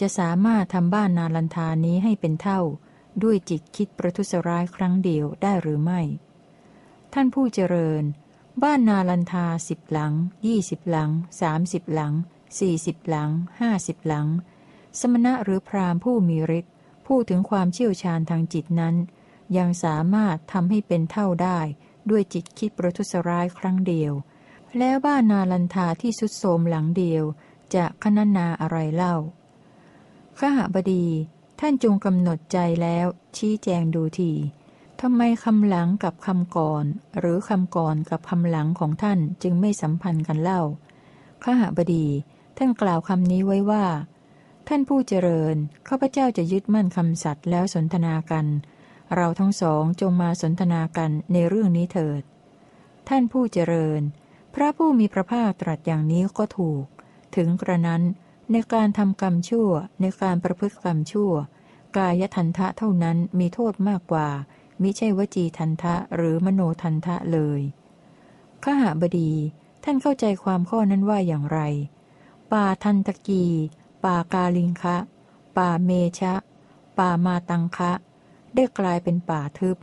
[0.00, 2.60] จะสามารถทำบ้านนาลันทานี้ให้เป็นเท่า
[3.22, 6.00] ด้วยจิตคิดประทุษร้ายครั้งเดียวได้หรือไม่
[7.12, 8.04] ท่านผู้เจริญ
[8.62, 10.12] บ้านนาลันทาสิบหลัง
[10.46, 12.12] ยี่สิบหลังสามสิบหลัง
[12.58, 14.26] สี่สิบหลังห้าสิบหลัง
[15.00, 16.74] สมณะหรือพรามผู้มีฤทธิ์
[17.06, 18.94] พูดถึงความเชี่ยวชาญทางจิตนั้น
[19.56, 21.58] ยังสามารถทำให้เป็นเท่าได้
[22.10, 24.12] ด้วยจิตคิดประทุษร้ายครั้งเดียว
[24.78, 27.24] แล้วบ้านนาลันทาที่สุดโทมหลังเดียว
[27.74, 29.14] จะคณนาอะไรเล่า
[30.38, 31.06] ขหบดี
[31.60, 33.06] ท่านจงกำหนดใจแล้ว
[33.36, 34.32] ชี้แจงดูที
[35.00, 36.84] ทำไมคำหลังกับคำก่อน
[37.18, 40.62] หรือคำก่อนกับคำหลังของท่านจึงไม่สัมพันธ์กันเล่า
[41.44, 42.06] ขหบดี
[42.56, 43.84] ท่านกล่าวคำนี้ไว้ว่า
[44.68, 45.56] ท่านผู้เจริญ
[45.88, 48.46] ข้าพเจ้าจะยึดมั่นคำสัตย์แล้วสนทนากัน
[49.14, 52.22] เราทั้งสองจงมาสนทนากันในเรื่องนี้เถิด
[53.08, 54.02] ท่านผู้เจริญ
[54.54, 56.84] พระผู้มีพระภาคตรัสอย่างนี้ก็ถูก
[57.36, 58.02] ถึงกระนั้น
[58.52, 61.32] ในการทำกรรมชั่ว ในการประพฤติกรรมชั่ว
[61.96, 64.28] กายทันทะเท่านั้นมีโทษมากกว่า
[64.82, 67.60] มิใช่วจีทันทะหรือมโนทันทะเลย
[68.64, 69.32] ขหาบดี
[69.84, 71.60] ท่านเข้าใจความข้อนั้นว่าอย่างไร
[72.52, 73.44] ป่าทันตะกี
[74.04, 74.96] ป่ากาลิงคะ
[75.56, 75.90] ป่าเม
[76.20, 76.34] ชะ
[76.98, 77.92] ป่ามาตังคะ
[78.56, 79.76] ได้กลายเป็นป่าทึบ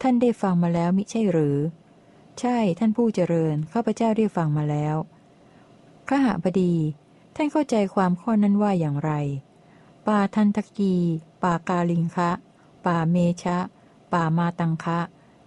[0.00, 1.58] ท่านได้ฟังมาแล้วมิใช่หรือ
[2.40, 4.96] ใช่ท่านผู้เจริญข้าพเจ้าได้ฟังมาแล้ว
[6.08, 6.74] ขหบดี
[7.36, 9.12] ท่านเข้าใจความข้อนั้นว่าอย่างไร
[10.08, 10.94] ป่าทันตะกี
[11.42, 12.30] ป่ากาลิงคะ
[12.86, 13.58] ป่าเมชะ
[14.12, 14.98] ป่ามาตังคะ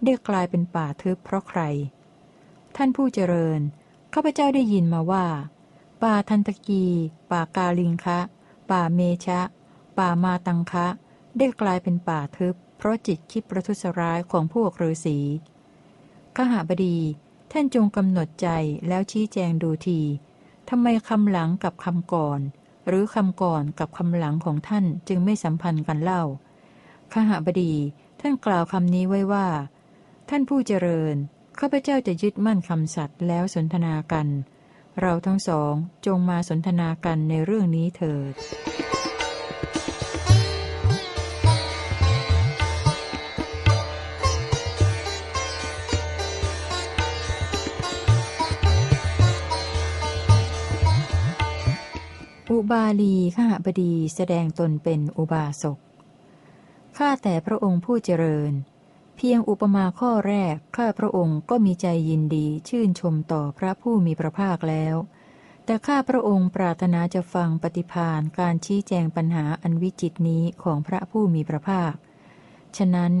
[0.04, 1.60] ได้กลายเป็นป่าทึบเพราะใคร
[2.76, 3.60] ท่านผู้เจริญ
[4.12, 5.26] ข้าพเจ้าได้ยินมาว่า
[6.02, 6.84] ป่าทันตกี
[7.30, 8.18] ป่ากาลิงคะ
[8.70, 9.40] ป่าเมชะ
[9.98, 10.86] ป่ามาตังคะ
[11.36, 15.18] ได้กลายเป็นป่าทึบ เพราะจิตคิดประทุษร้ายของพวกฤาษี
[16.36, 16.98] ขหาบดี
[17.52, 18.48] ท่านจงกำหนดใจ
[18.88, 20.00] แล้วชี้แจงดูที
[20.68, 22.40] ทำไมคำหลังกับคำก่อน
[22.86, 26.22] หรือคำก่อนกับคำหลังของท่านจึงไม่สัมพันธ์กันเล่า
[27.12, 27.74] ขหาบดี
[28.20, 29.48] ท่านกล่าวคำนี้ไว้ว่า
[30.28, 31.16] ท่านผู้เจริญ
[31.58, 34.26] ข้าพเจ้าจะยึดมั่นคำสัตย์แล้วสนทนากัน
[35.00, 35.72] เราทั้งสอง
[36.06, 38.32] จงมาสนทนากันในเรื่องนี้เถิด
[52.56, 55.78] อุบาลีข้าบดีแสดงตนเป็นอุบาสก
[56.98, 58.52] ข้าแต่พระองค์ผู้เจริญ
[59.16, 64.94] เพียงอุปมาข้อแรก ข้าพระองค์ก็มีใจยินดีชื่นชมต่อพระผู้มีพระภาคแล้ว
[65.64, 71.94] แต่ข้าพระองค์ปรารถนาจะฟังปฏิพานการชี้แจงปัญหาอันวิจิตนี้ของพระผู้มีพระภาค
[72.76, 73.12] ฉะนั้น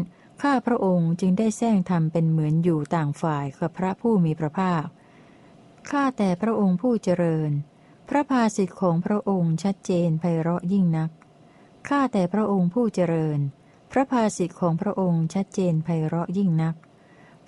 [0.42, 4.84] ข้าพระองค์จึงได้แซงทำเป็นเหมือนอยู่ต่างฝ่ายกับพระผู้มีพระภาค
[5.90, 7.52] ข้าแต่พระองค์ผู้เจริญ
[8.08, 11.10] พระภาสิทธิ์ของพระองค์ชัดเจนไพเราะยิ่งนัก
[11.88, 13.40] ข้าแต่พระองค์ผู้เจริญ
[13.92, 16.74] พระภาสิทธิ์ของพระองค์ชัดเจนไพเราะยิ่งนัก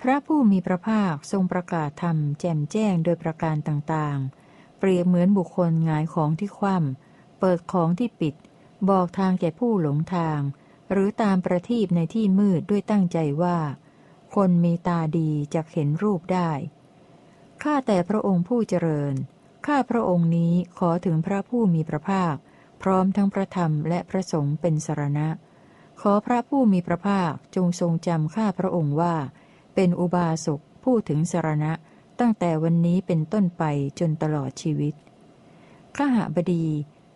[0.01, 8.35] พระผู้มีพระภาคทรงประกาศธรรมแจ่มแจ้งโดยประการต่างๆ เปรียบเหมือนบุคคลงายของที่คว่ำเปิดของที่ปิด
[8.89, 10.39] บอกทางแก่ผู้หลงทาง
[10.91, 13.57] หรือตามประทีปในที่มืดด้วยตั้งใจว่า
[14.35, 16.51] คนมีตาดีจะเห็นรูปได้
[17.61, 19.15] ข้าแต่พระองค์ผู้เจริญ
[19.73, 22.35] ข้าพระองค์นี้ขอถึงพระผู้มีพระภาค
[22.81, 25.27] พร้อมทั้งพระธรรมและพระสงฆ์เป็นสรณะ
[26.01, 29.15] ขอพระผู้มีพระภาคจงทรงจำข้าพระองค์ว่า
[29.75, 31.71] เป็นอุบาสกผู้ถึงสารณะ
[32.19, 33.63] ตั้งแต่วันนี้เป็นต้นไป
[33.99, 34.93] จนตลอดชีวิต
[35.95, 36.65] ข้าหาบดี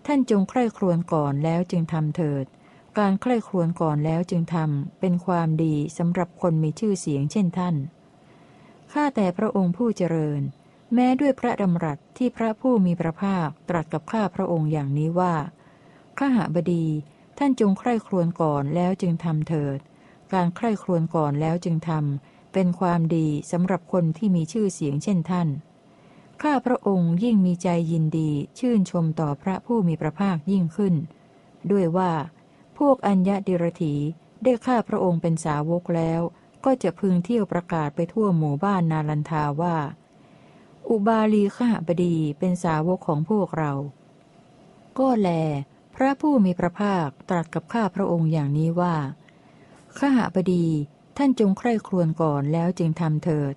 [0.06, 2.46] ท่านจงใคร่ครวญก่อนแล้วจึงทำเถิด
[2.98, 7.76] การใคร่ครวญก่อนแล้วจึงทำเป็นความดีสำหรับคนมีชื่อเสียงเช่นท่าน
[8.94, 10.44] ข้าแต่พระองค์ผู้เจริญ
[10.94, 15.36] แม้ด้วยพระดำรัสที่พระผู้มีพระภาคตรัสกับข้าพระองค์อย่างนี้ว่า
[16.18, 16.86] ข้าหาบดี
[17.38, 19.80] ท่านจงใคร่ครวญก่อนแล้วจึงทำเถิด
[20.34, 25.48] การใคร่ครวญก่อนแล้วจึงทำเป็นความดีสำหรับคนที่มีชื่อเสียงเช่นท่าน
[26.44, 30.96] ข้าพระองค์ยิ่งมีใจยินดีชื่นชมต่อพระผู้มีพระภาคยิ่งขึ้น
[31.72, 32.12] ด้วยว่า
[32.78, 33.96] พวกอัญญาดิรถี
[34.44, 36.22] ได้ข้าพระองค์เป็นสาวกแล้ว
[36.66, 39.78] ก็จะพึงเที่ยวประกาศไปทั่วหมู่บ้านนาลันทาว่า
[40.90, 43.74] อุบาลีข้าบดีเป็นสาวกของพวกเรา
[45.00, 45.30] ก็แล
[45.96, 48.96] พระผู้มีพระภาคตรัสกับข้าพระองค์อย่างนี้ว่า
[49.98, 50.68] ข้าหบดี
[51.18, 53.54] ท่านจงใคร่ครวญก่อนแล้วจึงทำเถิด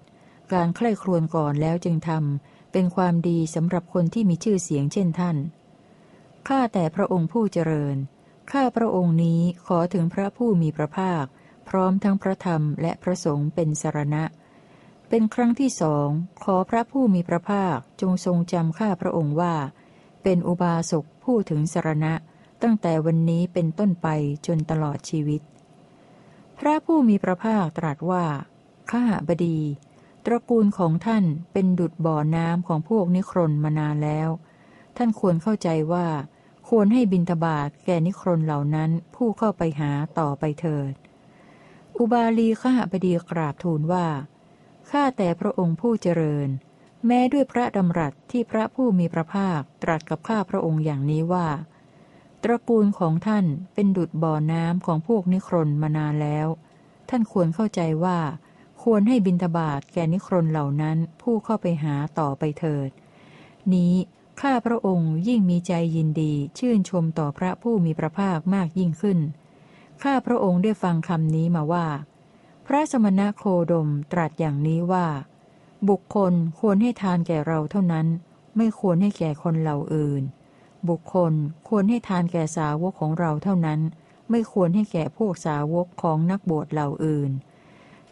[0.53, 5.37] การใคร่ครวญก่อนแล้วจึงทำเป็นความดีสำหรับคนที่มีชื่อเสียงเช่นท่าน
[6.49, 7.97] ข้าแต่พระองค์ผู้เจริญ
[8.53, 11.25] ข้าพระองค์นี้ขอถึงพระผู้มีพระภาค
[11.69, 14.25] พร้อมทั้งพระธรรมและพระสงฆ์เป็นสรณะ
[15.09, 16.09] เป็นครั้งที่สอง
[16.45, 19.55] ขอพระผู้มีพระภาคจงทรงจำข้าพระองค์ว่า
[20.23, 22.15] เป็นอุบาสกผู้ถึงสรณะ
[22.63, 24.09] ตั้งแต่วันนี้เป็นต้นไป
[24.47, 25.43] จนตลอดชีวิต
[26.59, 28.25] พระผู้มีพระภาคตรัสว่า
[28.91, 29.59] ข้าบดี
[30.25, 34.29] ตระกูลของท่านเป็นดุดบ่อน้ำของพวกนิครนมานานแล้ว
[34.97, 36.07] ท่านควรเข้าใจว่า
[36.69, 40.93] ควรให้บินทบาทแก่นิครนเหล่านั้นผู้เข้าไปหาต่อไปเถิด
[41.99, 44.07] อุบาลีข้าบดีกราบทูลว่า
[44.91, 46.49] ข้าแต่พระองค์ผู้เจริญ
[47.07, 51.49] แม้ด้วยพระดำรัสที่พระผู้มีพระภาคตรัสกับข้าพระองค์อย่างนี้ว่า
[52.43, 56.49] ตระกูลของท่านเป็นดุดบ่อน้ำของพวกนิครนมานานแล้ว
[57.09, 58.19] ท่านควรเข้าใจว่า
[58.83, 62.91] ควรให้บินทบาทแก่นิครนเหล่านั้นผู้เข้าไปหาต่อไปเถิด
[63.75, 63.95] นี้
[64.41, 69.19] ข้าพระองค์ยิ่งมีใจยินดีชื่นชมต่อพระผู้มีพระภาคมากยิ่งขึ้น
[70.03, 71.87] ข้าพระองค์ได้ฟังคำนี้มาว่า
[72.69, 75.07] พระสมณะโคดมตรัสอย่างนี้ว่า
[75.89, 78.07] บุคคลควรให้ทานแก่เราเท่านั้น
[78.57, 80.23] ไม่ควรให้แก่คนเหล่าอื่น
[80.89, 81.33] บุคคล
[81.69, 83.81] ควรให้ทานแก่สาวกของเราเท่านั้น
[84.31, 87.31] ไม่ควรให้แก่พวกสาวกของนักบวชเหล่าอื่น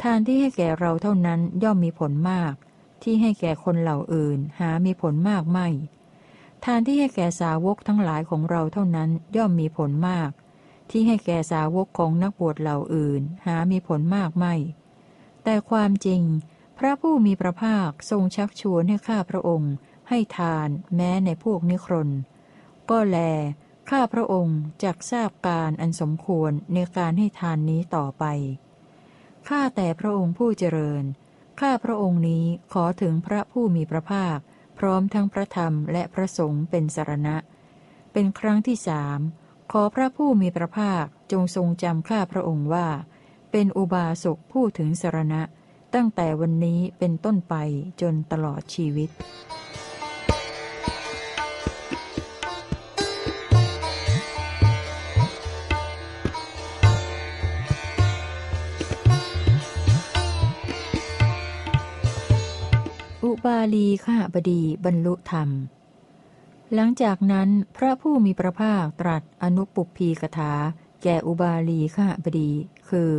[0.02, 2.54] ทานที่ให้แก่เราเท่านั้นย่อมมีผลมาก
[3.02, 5.68] ที่ให้แก่คนเหล่าอื่น หามีผลมากไม่
[6.64, 10.30] ทานที่ให้แก่สาวกทั้งหลายของเราเท่านั้นย่อมมีผลมาก
[10.90, 14.54] ที่ให้แก่สาวกของนักบวชเหล่าอื่น หามีผลมากไม่
[15.44, 16.22] แต่ความจริง
[16.78, 19.72] พระผู้มีพระภาคทรงชักชวนให้ข้าพระองค์
[20.08, 22.10] ให้ทานแม้ในพวกนิครน
[22.90, 23.18] ก็แล
[23.90, 28.24] ข้าพระองค์จักทราบการอันสมควรในการให้ทานนี้ต่อไป
[29.48, 31.04] ข้าแต่พระองค์ผู้เจริญ
[31.60, 34.38] ข้าพระองค์นี้ขอถึงพระผู้มีพระภาค
[34.78, 37.36] พร้อมทั้งพระธรรมและพระสงฆ์เป็นสารณะ
[38.12, 39.18] เป็นครั้งที่สาม
[39.72, 42.86] ขอพระผู้มีพระภาคจงทรงจำข้าพระองค์ว่า
[43.50, 45.42] เป็นอุบาสกผู้ถึงสรณะ
[45.94, 47.54] ตั้งแต่วันนี้เป็นต้นไป
[48.00, 49.10] จนตลอดชีวิต
[63.24, 65.48] อุบาลีข้าบดีบรรลุธรรม
[66.72, 70.52] หลังจากนั้นพระผู้มีพระภาคตรัสอนุปุพีกถา
[71.02, 72.52] แก่อุบาลีข้าบดี
[72.88, 73.12] คือ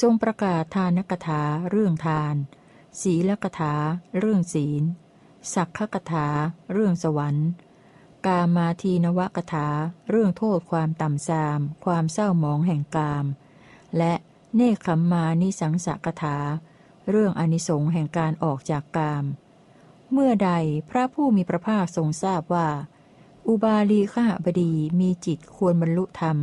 [0.00, 2.34] ทรงประกาศทานกถาเรื่องทาน
[3.00, 3.74] ศีลกถา
[4.18, 4.82] เรื่องศีล
[5.54, 6.26] สักขกถา
[6.72, 7.48] เรื่องสวรรค์
[8.26, 9.66] กามาทีนวกถา
[10.10, 13.26] เรื่องโทษความต่ำทราม ความเศร้าหมองแห่งกาม
[13.96, 14.14] และ
[14.54, 16.36] เนคขมมานิสังสกถา
[17.10, 19.24] เรื่องอนิสงส์แห่งการออกจากกาม
[20.12, 20.50] เมื่อใด
[20.90, 22.68] พระผู้มีพระภาคทรงทราบว่า
[23.48, 26.38] อุบาลีข้าบดีมีจิตควรบรรลุธรรม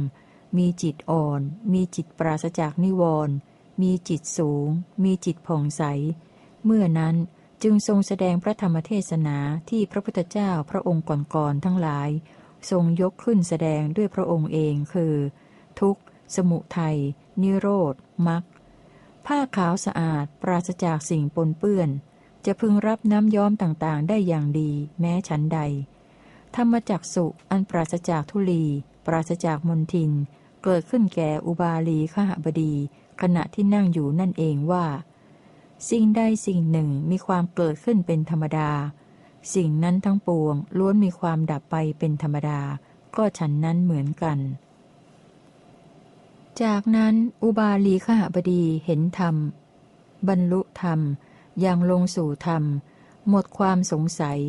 [0.58, 1.42] มีจิตอ่อน
[1.74, 3.36] มีจิตปราศจากนิวรณ์
[3.82, 4.68] มีจิตสูง
[5.04, 5.84] มีจิตผ่องใส
[6.66, 7.16] เมื่อนั้น
[7.64, 9.38] จึงทรงแสดงพระธรรมเทศนา
[9.70, 12.10] ที่พระพุทธเจ้าพระองค์ก่อนๆทั้งหลาย
[12.70, 15.16] ทรงยกขึ้นแสดงด้วยพระองค์เองคือ
[15.80, 16.02] ทุกข์
[16.36, 16.98] สมุทัย
[17.42, 17.96] นิโรธ
[18.28, 18.44] มรรค
[19.26, 21.90] ผ้าขาวสะอาดปราศจากสิ่งปนเปื้อน
[22.50, 25.60] จะพึงรับน้ำย้อมต่างๆ ได้อย่างดี แม้ฉันใด
[26.56, 28.64] ธรรมจักสุอันปราศจากทุลี
[29.06, 30.12] ปราศจากมนทิน
[30.64, 32.74] เกิดขึ้นแก่อุบาลีขหบดี
[33.22, 34.86] ขณะที่นั่งอยู่นั่นเองว่า
[35.90, 38.72] สิ่งใดสิ่งหนึ่งมีความเกิดขึ้นเป็นธรรมดา
[39.56, 42.62] สิ่งนั้นทั้งปวงล้วนมีความดับไปเป็นธรรมดา
[43.16, 44.38] ก็ฉันนั้นเหมือนกัน
[46.62, 49.36] จากนั้นอุบาลีขหบดีเห็นธรรม
[50.28, 51.00] บรรลุธรรม
[51.62, 52.64] อย่างลงสู่ธรรม
[53.30, 54.40] หมดความสงสัย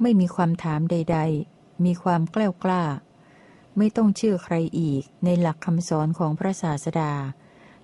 [0.00, 1.18] ไม่มีความถามใด
[1.50, 2.84] ๆ มีความแกล้วกล้า
[3.76, 7.12] ไม่ต้องเชื่อใครอีกในหลักคำสอนของพระศาสดา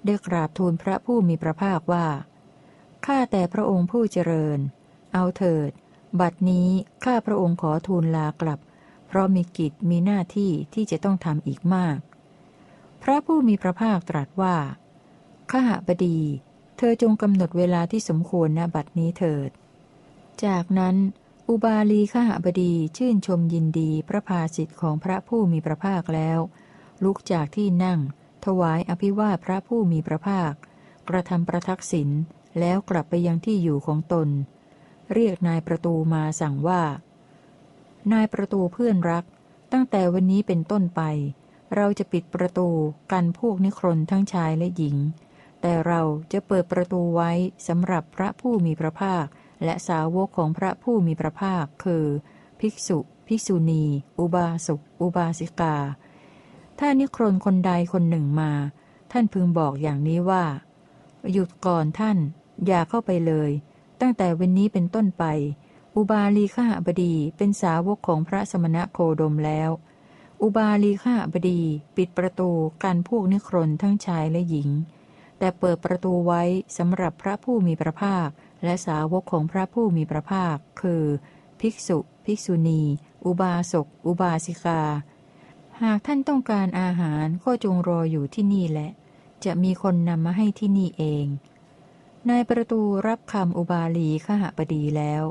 [0.04, 2.06] ได้กราบทูลพระผู้มีพระภาคว่า
[3.06, 4.58] ข้าแต่พระองค์ผู้เจริญ
[5.12, 5.70] เอาเถิด
[6.20, 6.68] บัดนี้
[7.04, 8.60] ข้าพระองค์ขอทูลลากลับ
[9.06, 11.98] เพราะมีกิจมีหน้าที่ที่จะต้องทำอีกมาก
[13.02, 14.56] พระผู้มีพระภาคตรัสว่า
[15.50, 16.20] ข้าบดี
[16.82, 19.50] เธอจงกำหนดเวลาที่สมควรณบัดนี้เถิด
[20.44, 20.96] จากนั้น
[21.48, 26.38] อุบาลีข้าบดีชื่นชมยินดีพระภาสิทธิ์ของพระผู้มีพระภาคแล้ว
[27.04, 28.00] ลุกจากที่นั่ง
[28.44, 30.52] ถวายอภิวาพระผู้มีพระภาค
[31.08, 32.08] กระทำประทักษิณ
[32.60, 34.28] แล้วกลับไปยังที่อยู่ของตน
[35.12, 36.82] เรียกนายประตูมาสั่งว่า
[38.12, 39.24] นายประตูเพื่อนรัก
[39.72, 41.02] ตั้งแต่วันนี้เป็นต้นไป
[41.74, 42.68] เราจะปิดประตู
[43.12, 44.96] กันพวกนิครนทั้งชายและหญิง
[45.60, 46.00] แต่เรา
[46.32, 47.30] จะเปิดประตูไว้
[47.68, 49.26] สำหรับพระผู้มีพระภาค
[49.64, 52.04] และสาวกของพระผู้มีพระภาค คือ
[52.60, 53.84] ภิกษุ ภิกษุณี
[54.18, 55.76] อุบาสกอุบาสิกา
[56.78, 58.52] ถ้านิครนคนใดคนหนึ่งมา
[59.12, 60.44] ท่านพึงบอกอย่างนี้ว่า
[61.32, 62.18] หยุดก่อนท่าน
[62.66, 63.50] อย่าเข้าไปเลย
[64.00, 65.24] ตั้งแต่วันนี้เป็นต้นไป
[65.96, 69.70] อุบาลีข้าบดีเป็นสาวกของพระสมณะโคดมแล้ว
[70.42, 71.60] อุบาลีข้าบดี
[71.96, 72.50] ปิดประตู
[72.82, 74.68] กันพวกนิครนทั้งชายและหญิง
[75.40, 76.42] แต่เปิดประตูไว้
[76.78, 78.28] สำหรับพระผู้มีพระภาค
[78.64, 81.04] และสาวกของพระผู้มีพระภาค คือ
[81.60, 82.82] ภิกษุ ภิกษุณี
[83.24, 84.82] อุบาสก อุบาสิกา
[85.82, 88.90] หากท่านต้องการอาหารก็จงรออยู่ที่นี่แหละ
[89.44, 91.26] จะมีคนนำมาให้ที่นี่เอง
[92.28, 95.22] นายประตูรับคำอุบาลีขหบดีแล้ว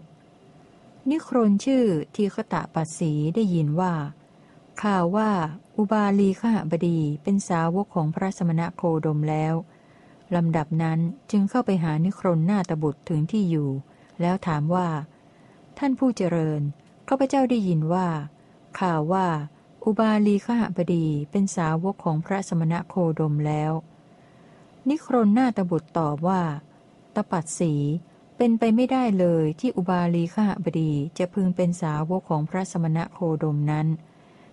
[1.09, 3.93] นิครนชื่อทีฆตะปัสสีได้ยินว่า
[4.81, 5.29] ข่าวว่า
[5.77, 9.53] อุบาลีขหบดีเป็นสาวกของพระสมณะโคดมแล้ว
[10.35, 10.99] ลำดับนั้น
[11.31, 13.69] จึงเข้าไปหานิครนหน้าตบุตรถึงที่อยู่
[14.21, 14.87] แล้วถามว่า
[15.77, 16.61] ท่านผู้เจริญ
[17.07, 18.07] ข้าพเจ้าได้ยินว่า
[18.79, 19.27] ข่าวว่า
[19.83, 23.71] อุบาลีขหบดีเป็นสาวกของพระสมณะโคดมแล้ว
[24.89, 26.41] นิครนหน้าตบุตรตอบว่า
[27.15, 27.73] ตปัดสี
[28.37, 33.87] เป็นไปไม่ได้เลยที่อุบาลีข้าบดีจะพึงเป็นสาวกของพระสมณะโคดมนั้น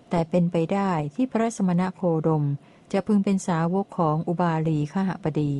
[0.09, 2.43] แต่เป็นไปได้ที่พระสมณะโคดม
[2.93, 5.53] จะพึงเป็นสาวกของอุบาลีข้าบดี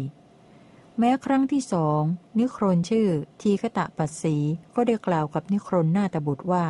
[0.99, 2.01] แม้ครั้งที่สอง
[2.39, 3.09] นิครนชื่อ
[3.41, 4.35] ทีฆตะปัสสี
[4.75, 6.65] ก็ได้กล่าวกับนิครนหน้าตบุตรว่า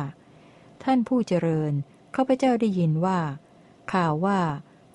[0.82, 1.72] ท่านผู้เจริญ
[2.14, 3.18] ข้าพเจ้าได้ยินว่า
[3.92, 4.40] ข่าวว่า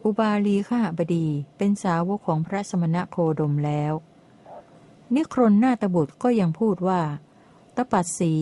[0.04, 3.94] อุบาลีข้าบดีเป็นสาวกของพระสมณะโคดมแล้ว
[5.16, 7.02] นิครนหน้าตบุตรก็ยังพูดว่า
[7.76, 8.34] ตปัดสี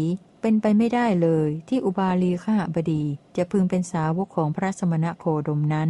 [0.41, 3.03] เป็นไปไม่ได้เลยที่อุบาลีข้าบดี
[3.37, 5.89] จะพึงเป็นสาวกของพระสมณะโคดมนั้น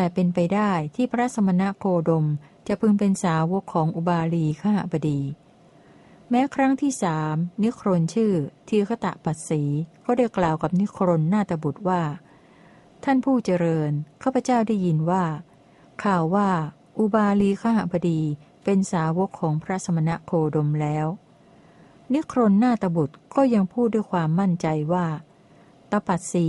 [0.00, 2.26] แต่เป็นไปได้ที่พระสมณะโคดม
[2.68, 5.20] จะพึงเป็นสาวกของอุบาลีข้าบดี
[6.30, 8.32] แม้ครั้งที่สามนิครนชื่อ
[8.68, 9.62] ทีฆตะปัสสี
[10.06, 12.02] ก็ได้กล่าวกับนิครนหน้าตบุตรว่า
[13.04, 15.24] ท่านผู้เจริญข้าพเจ้าได้ยินว่า
[16.02, 16.48] ข่าวว่า
[16.98, 18.20] อุบาลีข้าบดี
[18.64, 21.06] เป็นสาวกของพระสมณะโคดมแล้ว
[22.12, 25.06] นิครนหน้าตบุตรก็ยังพูดด้วยความมั่นใจว่า
[25.90, 26.48] ตปัดสี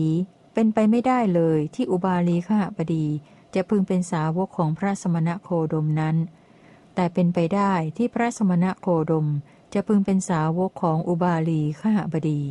[0.53, 3.07] เป็นไปไม่ได้เลยที่อุบาลีข้าบดี
[3.55, 6.17] จะพึงเป็นสาวกของพระสมณะโคดมนั้น
[6.95, 9.27] แต่เป็นไปได้ที่พระสมณะโคดม
[9.73, 12.41] จะพึงเป็นสาวกของอุบาลีข้าบดี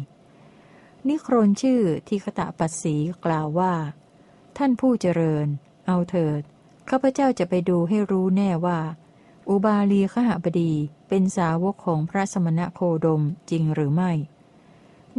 [1.09, 3.75] นิครนชื่อทีคตะปัสสีกล่าวว่า
[4.57, 5.47] ท่านผู้เจริญ
[5.87, 6.41] เอาเถิด
[6.89, 8.81] ข้าพเจ้าจะไปดูให้รู้แน่ว่า
[9.49, 10.73] อุบาลีขหบดี
[11.09, 14.13] เป็นสาวกของพระสมณะโคดมจริงหรือไม่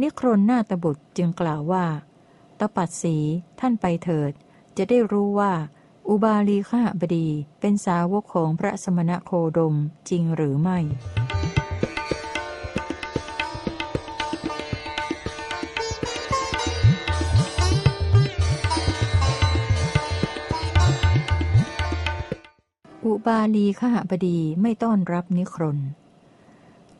[0.00, 1.86] นิครนนาตบุตรจึงกล่าวว่า
[2.58, 3.16] ตปัดสี
[3.60, 4.32] ท่านไปเถิด
[4.76, 5.52] จะได้รู้ว่า
[6.08, 7.26] อุบาลีขหบดี
[7.60, 9.74] เป็นสาวกของพระสมณะโคดม
[10.08, 10.78] จริงหรือไม่
[23.06, 25.78] อุบาลีขหบดีไม่ต้อนรับนิครน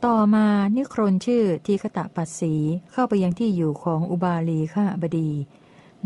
[0.04, 2.54] ต่อมานิครนชื่อทีคตะปัสสี
[2.92, 5.30] เข้าไปยังที่อยู่ของอุบาลีขหบดี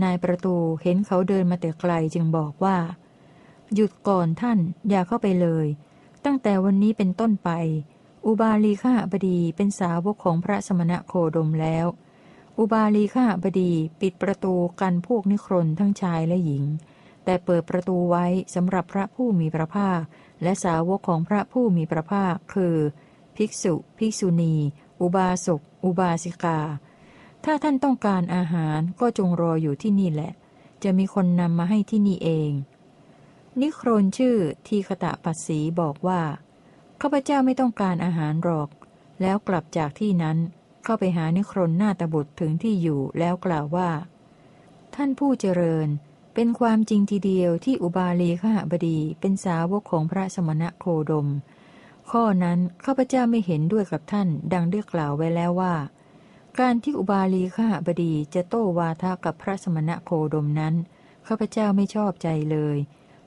[0.02, 2.76] นายประตูเห็นเขาเดินมาแต่ไกลจึงบอกว่า
[3.74, 5.66] หยุดก่อนท่านอย่าเข้าไปเลย
[6.24, 7.50] ตั้งแต่วันนี้เป็นต้นไป
[8.26, 11.86] อุบาลีขหบดีเป็นสาวกของพระสมณะโคดมแล้ว
[12.58, 16.64] อุบาลีขหบดีปิดประตูกันพวกนิครนทั้งชายและหญิง
[17.24, 20.00] แต่เปิดประตูไว้สำหรับพระผู้มีพระภาค
[20.42, 22.76] และสาวกของพระผู้มีพระภาคคือ
[23.36, 24.54] ภิกษุ ภิกษุณี
[25.00, 26.58] อุบาสก อุบาสิกา
[27.44, 30.32] ถ้าท่านต้องการอาหารก็จงรออยู่ที่นี่แหละ
[30.84, 32.50] จะมีคนนำมาให้ที่นี่เอง
[33.60, 36.22] นิครนชื่อทีคตะปัสสีบอกว่า
[37.00, 38.68] ข้าพเจ้าไม่ต้องการอาหารหรอก
[39.20, 40.36] แล้วกลับจากที่นั้น
[40.84, 43.90] เข้าไปหานิครนหน้าตบุตรถึงที่อยู่แล้วกล่าวว่า
[44.94, 45.88] ท่านผู้เจริญ
[46.34, 51.28] เป็นความจริงทีเดียวที่อุบาลีขหบดีเป็นสาวกของพระสมณะโคดม
[52.10, 55.74] ข้อนั้นข้าพเจ้าไม่เห็นด้วยกับท่าน ดังได้กล่าวไว้แล้วว่า
[56.60, 60.74] การที่อุบาลีขหบดีจะโต้วาทะกับพระสมณะโคดมนั้น
[61.26, 62.76] ข้าพเจ้าไม่ชอบใจเลย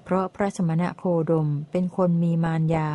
[0.04, 2.90] เพราะพระสมณะโคดมเป็นคนมีมารยา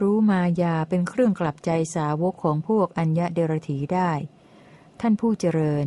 [0.00, 4.10] รู้มายาเป็นเครื่องกลับใจสาวกของพวกอัญญะเดรถีได้
[5.00, 5.86] ท่านผู้เจริญ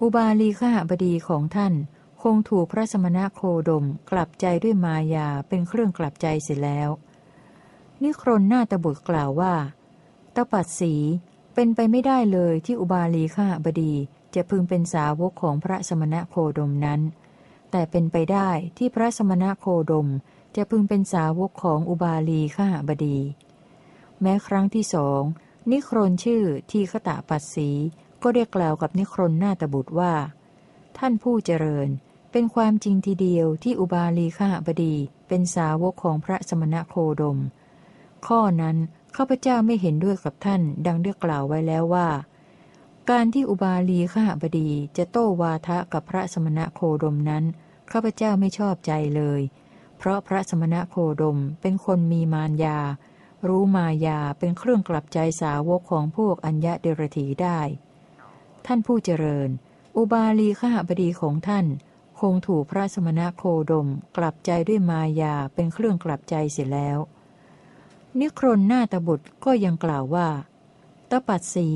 [0.00, 1.74] อุบาลีขหบดีของท่าน
[2.22, 6.88] คงถูกพระสมณะโคดมกลับใจด้วยมายาเป็นเครื่องกลับใจเสร็จแล้ว
[8.02, 9.54] นิครนหน้าตบุตรกล่าวว่า
[10.34, 10.94] ตปัดสี
[11.62, 13.94] เป็นไปไม่ได้เลยที่อุบาลีข้าบดี
[14.34, 17.00] จะพึงเป็นสาวกของพระสมณะโคดมนั้น
[17.70, 20.08] แต่เป็นไปได้ที่พระสมณะโคดม
[20.56, 23.18] จะพึงเป็นสาวกของอุบาลีข้าบดี
[24.20, 25.22] แม้ครั้งที่สอง
[25.70, 27.70] นิครนชื่อทีฆตะปัสสี
[28.22, 30.14] ก็ได้กล่าวกับนิครนนาตบุตรว่า
[30.98, 31.88] ท่านผู้เจริญ
[32.32, 34.94] เป็นความจริงทีเดียวที่อุบาลีข้าบดี
[35.28, 37.38] เป็นสาวกของพระสมณะโคดม
[38.26, 38.76] ข้อนั้น
[39.16, 42.08] ข้าพเจ้าไม่เห็นด้วยกับท่าน ดังได้กล่าวไว้แล้วว่า
[43.10, 47.44] การที่อุบาลีข้าบดีจะโต้วาทะกับพระสมณะโคดมนั้น
[47.92, 49.40] ข้าพเจ้าไม่ชอบใจเลย
[49.98, 52.78] เพราะพระสมณะโคดมเป็นคนมีมารยา
[53.48, 57.60] รู้มายาเป็นเครื่องกลับใจสาวกของพวกอัญญะเดรถีได้
[58.66, 59.48] ท่านผู้เจริญ
[59.96, 61.66] อุบาลีข้าบดีของท่าน
[62.20, 66.98] คงถูกพระสมณะโคดมกลับใจด้วยมายาเป็นเครื่องกลับใจเสียแล้ว
[68.18, 70.28] นิครนหน้าตบุตรก็ยังกล่าวว่า
[71.10, 71.68] ตปัดสี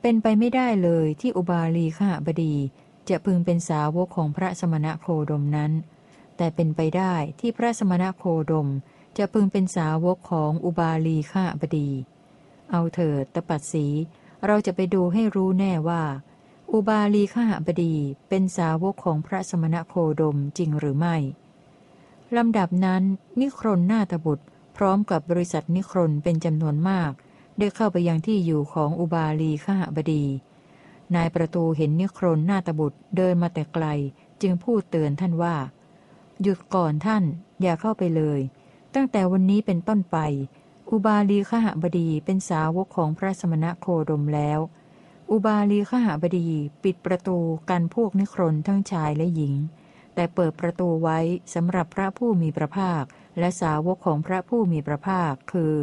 [0.00, 2.54] เป็นไปไม่ได้เลยที่อุบาลีข้าบดี
[3.08, 5.72] จะพึงเป็นสาวกของพระสมณะโคดมนั้น
[6.36, 8.68] แต่เป็นไปได้ที่พระสมณะโคดม
[9.18, 11.88] จะพึงเป็นสาวกของอุบาลีข้าบดี
[12.70, 13.86] เอาเถิดตปัดสี
[14.46, 16.02] เราจะไปดูให้รู้แน่ว่า
[16.72, 17.94] อุบาลีข้าบดี
[18.28, 21.16] เป็นสาวกของพระสมณะโคดมจริงหรือไม่
[22.36, 23.02] ลำดับนั้น
[23.40, 24.44] นิครนนาตบุตร
[24.82, 27.12] ร้อมกับบริษัทนิครนเป็นจำนวนมาก
[27.58, 30.24] ได้เข้าไปยังที่อยู่ของอุบาลีข้าบดี
[31.14, 33.86] นายประตูเห็นนิครนหน้าตบุตรเดินมาแต่ไกล
[34.42, 35.56] จึงพูดเตือนท่านว่า
[36.42, 37.24] หยุดก่อนท่าน
[37.62, 38.40] อย่าเข้าไปเลย
[38.94, 40.18] ตั้งแต่วันนี้เป็นต้นไป
[40.90, 44.60] อุบาลีขหบดีเป็นสาวกของพระสมณโคดมแล้ว
[45.30, 46.48] อุบาลีขหบดี
[46.84, 47.38] ปิดประตู
[47.70, 49.54] กันพวกนิครนทั้งชายและหญิง
[50.14, 51.18] แต่เปิดประตูไว้
[51.54, 53.04] สำหรับพระผู้มีพระภาค
[53.38, 55.74] และสาวกของพระผู้มีพระภาค คือ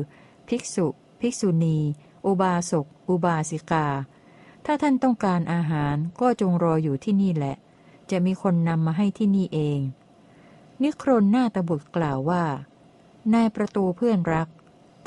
[0.49, 0.87] ภิกษุ
[1.21, 1.77] ภิกษุณี
[2.25, 3.87] อุบาสก อุบาสิกา
[4.65, 7.55] ถ้าท่านต้องการอาหารก็จงรออยู่ที่นี่แหละ
[8.11, 9.79] จะมีคนนำมาให้ที่นี่เอง
[10.83, 12.43] นิครนหน้าตบุตรกล่าวว่า
[13.33, 14.47] นายประตูเพื่อนรัก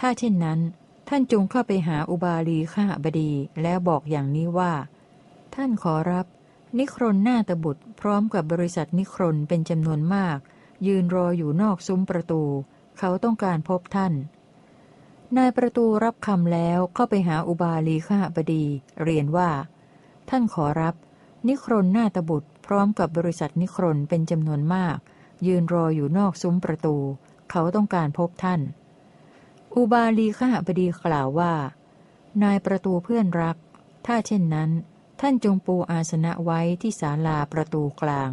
[0.00, 0.60] ถ้าเช่นนั้น
[1.08, 3.32] ท่านจงเข้าไปหาอุบาลีข้าบดี
[3.62, 4.72] แล้วบอกอย่างนี้ว่า
[5.54, 6.26] ท่านขอรับ
[6.78, 10.38] นิครนหน้าตบุตรพร้อมกับบริษัทนิครนเป็นจำนวนมาก
[10.86, 12.42] ยืนรออยู่นอกซุ้มประตู
[12.98, 14.12] เขาต้องการพบท่าน
[15.36, 18.64] นายประตูรับคำแล้วเข้าไปหาอุบาลีข้าบดี
[19.02, 19.50] เรียนว่า
[20.28, 20.94] ท่านขอรับ
[21.48, 24.96] นิครนหน้าตบุตร พร้อมกับบริษัทนิครนเป็นจำนวนมาก
[25.46, 26.96] ยืนรออยู่นอกซุ้มประตู
[27.50, 28.60] เขาต้องการพบท่าน
[29.74, 31.52] อุบาลีข้าบดีกล่าวว่า
[32.42, 33.56] นายประตูเพื่อนรัก
[34.06, 34.70] ถ้าเช่นนั้น
[35.20, 38.30] ท่านจงปูอาสนะไว้ที่ศาลาประตูกลาง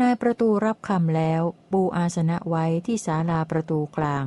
[0.00, 4.24] นายประตูรับคำแล้ว ปูอาสนะไว้ที่ศาลาประตูกลาง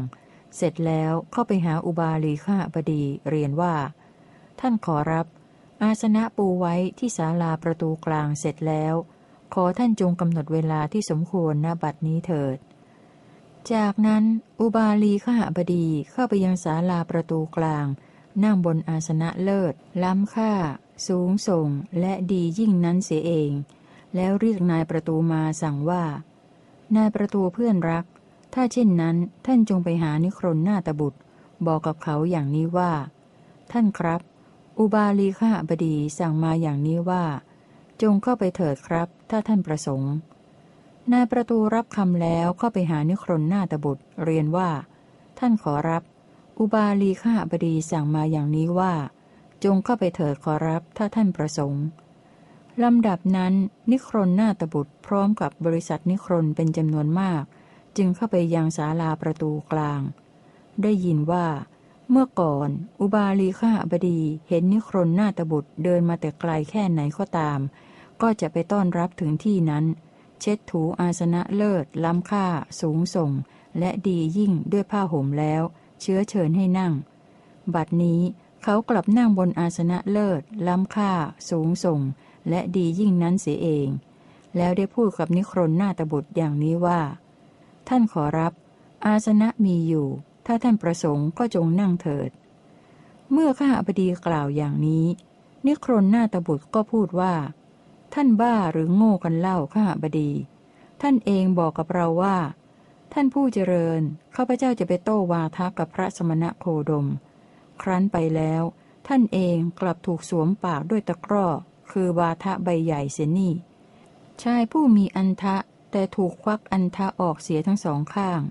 [0.55, 3.75] เสร็จแล้วเข้าไปหาอุบาลีข้าบดีเรียนว่า
[4.59, 5.25] ท่านขอรับ
[5.83, 8.93] อาสนะปูไว้ที่ศาลาประตูกลางเสร็จแล้ว
[9.53, 12.57] ขอท่านจงกำหนดเวลาที่สมควรณบัดนี้เถิด
[13.73, 14.23] จากนั้น
[14.59, 17.85] อุบาลีข้าบดีเข้าไปยังศาลาประตูกลาง
[18.43, 20.53] นั่งบนอาสนะเลิศ ล้ำค่า
[21.07, 21.67] สูงส่ง
[21.99, 23.51] และดียิ่งนั้นเสียเอง
[24.15, 26.03] แล้วเรียกนายประตูมาสั่งว่า
[26.95, 28.05] นายประตูเพื่อนรัก
[28.53, 31.19] ถ้าเช่นนั้นท่านจงไปหานิครนหน้าตบุตร
[31.67, 32.91] บอกกับเขาอย่างนี้ว่า
[33.71, 34.21] ท่านครับ
[34.79, 37.23] อุบาลีข้าบดีสั่งมาอย่างนี้ว่า
[38.01, 40.13] จงเข้าไปเถิดครับ ถ้าท่านประสงค์
[41.11, 44.69] นายประตูรับคำแล้วเข้าไปหานิครนหน้าตบุตร เรียนว่า
[45.39, 46.03] ท่านขอรับ
[46.59, 48.93] อุบาลีข้าบดีสั่งมาอย่างนี้ว่า
[49.63, 51.85] จงเข้าไปเถิดขอรับ ถ้าท่านประสงค์
[52.83, 53.53] ลำดับนั้น
[53.91, 57.43] นิครนหน้าตบุตรพร้อมกับบริษัทนิครนเป็นจำนวนมาก
[57.97, 60.01] จึงเข้าไปยังศาลาประตูกลาง
[60.81, 61.47] ได้ยินว่า
[62.09, 62.69] เมื่อก่อน
[62.99, 67.59] อุบาลีข้าบดีเห็นนิครนหน้าตบุตรเดินมาแต่ไกลแค่ไหนก็ตาม
[68.21, 69.85] ก็จะไปต้อนรับถึงที่นั้น
[70.39, 72.45] เช็ดถูอาสนะเลิศ ล้ำค่า
[72.81, 73.31] สูงส่ง
[73.79, 75.61] และดียิ่งด้วยผ้าห่มแล้ว
[76.01, 76.93] เชื้อเชิญให้นั่ง
[77.73, 78.21] บัดนี้
[78.63, 81.11] เขากลับนั่งบนอาสนะเลิศ ล้ำค่า
[81.49, 82.01] สูงส่ง
[82.49, 83.87] และดียิ่งนั้นเสียเอง
[84.57, 87.01] แล้วได้พูดกับนิครนหน้าตบุตรอย่างนี้ว่า
[87.87, 88.53] ท่านขอรับ
[89.05, 90.07] อาสนะมีอยู่
[90.45, 92.29] ถ้าท่านประสงค์ก็จงนั่งเถิด
[93.31, 95.05] เมื่อข้าพดีกล่าวอย่างนี้
[95.65, 97.33] นิครนหน้าตบุตรก็พูดว่า
[98.13, 100.31] ท่านบ้าหรือโง่กันเล่าข้าบดี
[101.01, 102.37] ท่านเองบอกกับเราว่า
[103.13, 104.01] ท่านผู้เจริญ
[104.35, 107.07] ข้าพเจ้าจะไปโต้วาทะกับพระสมณะโคดม
[107.81, 108.63] ครั้นไปแล้ว
[109.07, 111.47] ท่านเองกลับถูกสวมปากด้วยตะกร้อ
[111.91, 113.53] คือวาทะใบใหญ่เสียนี่
[114.43, 115.55] ชายผู้มีอันทะ
[115.91, 118.41] แต่ถูกควักอันทะออกเสียทั้งสองข้าง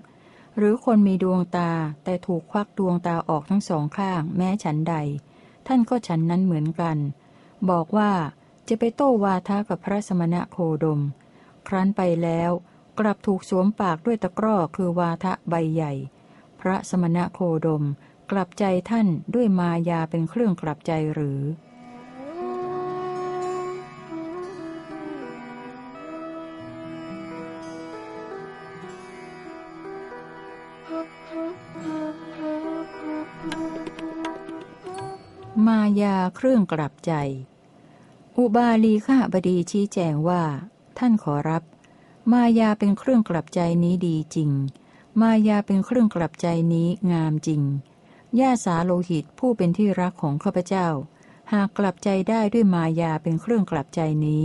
[0.57, 1.71] หรือคนมีดวงตา
[2.03, 4.95] แต่ถูกควักดวงตาออกทั้งสองข้าง แม้ฉันใด
[5.67, 6.97] ท่านก็ฉันนั้นเหมือนกัน
[7.69, 8.11] บอกว่า
[8.67, 11.01] จะไปโต้วาทะกับพระสมณะโคดม
[11.67, 12.51] ครั้นไปแล้ว
[12.99, 15.93] กลับถูกสวมปากด้วยตะกร้อคือวาทะใบใหญ่
[16.59, 17.83] พระสมณะโคดม
[18.31, 21.41] กลับใจท่านด้วยมายาเป็นเครื่องกลับใจหรือ
[35.95, 37.13] มายาเครื่องกลับใจ
[38.37, 40.43] อุบาลีข้าบดีชี้แจงว่า
[40.97, 41.63] ท่านขอรับ
[42.31, 44.51] มายาเป็นเครื่องกลับใจนี้ดีจริง
[45.21, 47.61] มายาเป็นเครื่องกลับใจนี้งามจริง
[48.39, 50.87] ย่าสาโลหิตผู้เป็นที่รักของข้าพเจ้า
[51.53, 54.43] หากกลับใจได้ด้วยมายาเป็นเครื่องกลับใจนี้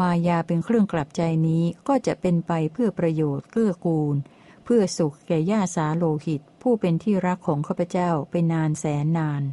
[0.00, 4.16] มายาเป็นเครื่องกลับใจนี้ก็จะเป็นไปเพื่อประโยชน์เกื้อกูล
[4.64, 9.44] เพื่อสุขแก่ย่าสาโลหิต ผู้เป็นที่รักของข้าพเจ้าเป็นนานแสนนาน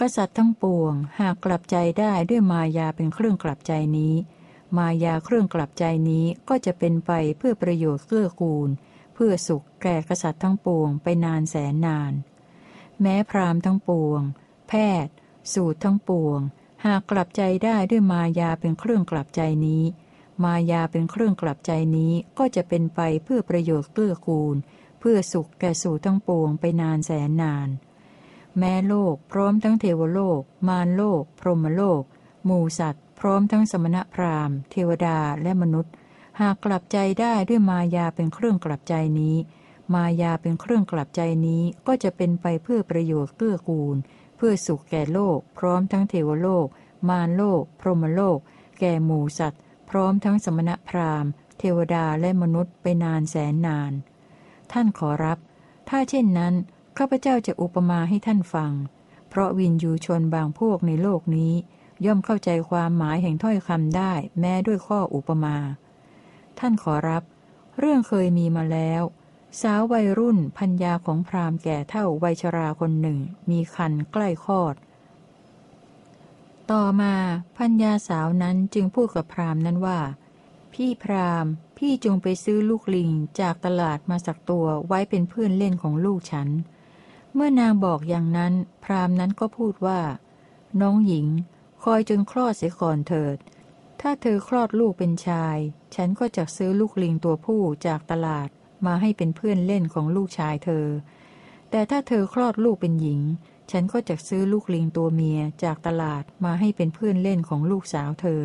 [0.00, 4.14] กษัตริย์ทั้งปวงหากกลับใจได้ด้วยมายาเป็นเครื่องกลับใจนี้
[4.76, 8.68] มายาเครื่องกลับใจนี้ก็จะเป็นไปเพื่อประโยชน์เกื้อกูล
[9.14, 12.12] เพื่อสุขแก่กษัตริย์ทั้งปวงไปนานแสนนาน
[13.00, 14.20] แม้พรามทั้งปวง
[14.68, 14.72] แพ
[15.04, 15.14] ทย์
[15.52, 16.40] สูตรทั้งปวง
[16.84, 19.84] หากกลับใจได้ด้วยมายาเป็นเครื่องกลับใจนี้
[20.44, 24.56] มายาเป็นเครื่องกลับใจนี้ก็จะเป็นไปเพื่อประโยชน์เกื้อกูล
[25.00, 27.68] เพื่อสุขแก่สูตรทั้งปวงไปนานแสนนาน
[28.58, 32.02] แม้โลกพร้อมทั้งเทวโลก มารโลก พรหมโลก
[32.44, 35.92] หมู่สัตว์ พร้อมทั้งสมณพราหมณ์ เทวดาและมนุษย์
[36.40, 39.36] หากกลับใจได้ด้วยมายาเป็นเครื่องกลับใจนี้
[39.94, 43.96] มายาเป็นเครื่องกลับใจนี้ก็จะเป็นไปเพื่อประโยชน์เกื้อกูล
[44.36, 46.66] เพื่อสุขแก่โลก พร้อมทั้งเทวโลก
[47.08, 48.38] มารโลก พรหมโลก
[48.80, 53.92] แก่หมู่สัตว์ พร้อมทั้งสมณพราหมณ์ เทวดาและมนุษย์ไปนานแสนนาน
[54.72, 55.38] ท่านขอรับ
[55.88, 56.54] ถ้าเช่นนั้น
[56.98, 58.72] ข้าพเจ้าจะอุปมาให้ท่านฟัง
[59.28, 61.52] เพราะวินยูชนบางพวกในโลกนี้
[62.04, 65.56] ย่อมเข้าใจความหมายแห่งถ้อยคำได้ แม้ด้วยข้ออุปมา
[66.58, 67.22] ท่านขอรับ
[67.78, 69.02] เรื่องเคยมีมาแล้ว
[69.60, 73.18] สาววัยรุ่นพัญญาของพราหมณ์แก่เท่าวัยชราคนหนึ่ง
[73.50, 74.74] มีคันใกล้คลอด
[76.70, 77.14] ต่อมา
[77.58, 80.00] พัญญาสาวนั้นจึงพูดกับพราหมณ์นั้นว่า
[80.74, 86.48] พี่พราหมณ์ พี่จงไปซื้อลูกลิงจากตลาดมาสักตัวไว้เป็นเพื่อนเล่นของลูกฉัน
[87.34, 88.52] เมื่อนางบอกอย่างนั้น
[88.84, 90.00] พราหมณ์นั้นก็พูดว่า
[90.80, 91.26] น้องหญิง
[91.82, 93.36] คอยจนคลอดเสียก่อนเถิด
[94.00, 95.56] ถ้าเธอคลอดลูกเป็นชาย
[95.94, 98.48] ฉันก็จะซื้อลูกลิงตัวผู้จากตลาด
[98.86, 100.86] มาให้เป็นเพื่อนเล่นของลูกชายเธอ
[101.70, 103.20] แต่ถ้าเธอคลอดลูกเป็นหญิง
[103.70, 108.42] ฉันก็จะซื้อลูกลิงตัวเมียจากตลาดมาให้เป็นเพื่อนเล่นของลูกสาวเธอ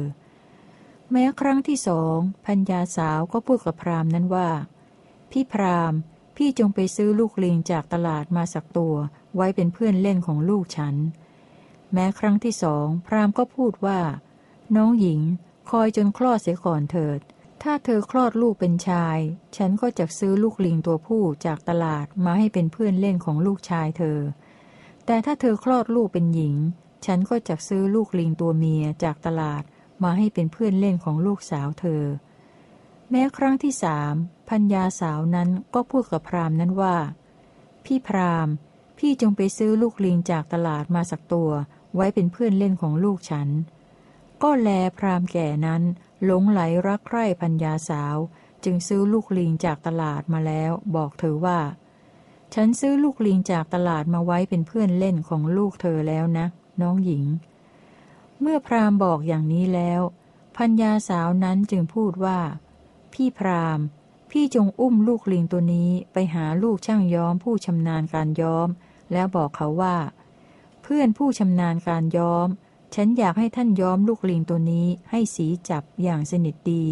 [1.12, 4.50] แม้ครั้งที่สองพัญญาสาวก็พูดกับพราหมนั้นว่า
[5.32, 5.94] พี่พราหม
[6.38, 8.96] พี่จงไปซื้อลูกลิงจากตลาดมาสักตัว
[9.36, 10.96] ไว้เป็นเพื่อนเล่นของลูกฉัน
[11.94, 14.00] แม้ครั้งที่สองพรามก็พูดว่า
[14.76, 15.22] น้องหญิง
[15.70, 17.20] คอยจนคลอดเสียก่อนเถิด
[17.64, 19.18] ถ้าเธอคลอดลูกเป็นชาย
[19.58, 24.20] ฉันก็จะซื้อลูกลิงตัวผู้จากตลาดมาให้เป็นเพื่อนเล่นของลูกชายเธอ
[25.06, 26.56] แต่ถ้าเธอคลอดลูกเป็นหญิง
[27.06, 29.64] ฉันก็จะซื้อลูกลิงตัวเมียจากตลาด
[30.04, 32.04] มาให้เป็นเพื่อนเล่นของลูกสาวเธอ
[33.10, 34.16] แม้ครั้งที่สาม
[34.50, 36.96] พัญญาสาวนั้นก็พูดกับพรามนั้นว่า
[37.86, 38.48] พี่พราม
[38.98, 41.52] พี่จงไปซื้อลูกลิงจากตลาดมาสักตัว
[41.96, 43.50] ไว้เป็นเพื่อนเล่นของลูกฉัน
[44.44, 45.82] ก็แลพรามแก่นั้น
[46.24, 48.16] หลงไหลรักใคร่พัญญาสาว
[48.64, 51.60] จึงซื้อลูกลิงจากตลาดมาแล้ว บอกเธอว่า
[52.54, 56.46] ฉันซื้อลูกลิงจากตลาดมาไว้เป็นเพื่อนเล่นของลูกเธอแล้วนะ
[56.82, 57.24] น้องหญิง
[58.42, 60.02] เมื่อพราหมณ์บอกอย่างนี้แล้ว
[60.58, 62.40] พัญญาสาวนั้นจึงพูดว่า
[63.14, 63.86] พี่พราหมณ์
[64.32, 68.68] พี่จงอุ้มลูกลิงตัวนี้ไปหาลูกช่างย้อมผู้ชำนาญการย้อม
[69.12, 69.98] แล้วบอกเขาว่า
[70.82, 72.48] เพื่อนผู้ชำนาญการย้อม
[72.96, 76.86] ฉันอยากให้ท่านย้อมลูกลิงตัวนี้ให้สีจับอย่างสนิทดี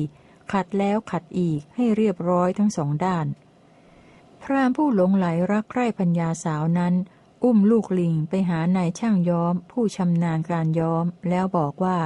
[0.51, 3.25] ขัดแล้วขัดอีกให้เรียบร้อยทั้งสองด้าน
[4.41, 6.93] พรามผู้หลงไหลรักใคร่พัญญาสาวนั้น
[7.43, 11.99] อุ้มลูกลิงไปหานายช่างย้อม ผู้ชำนาญการย้อม แล้วบอกว่า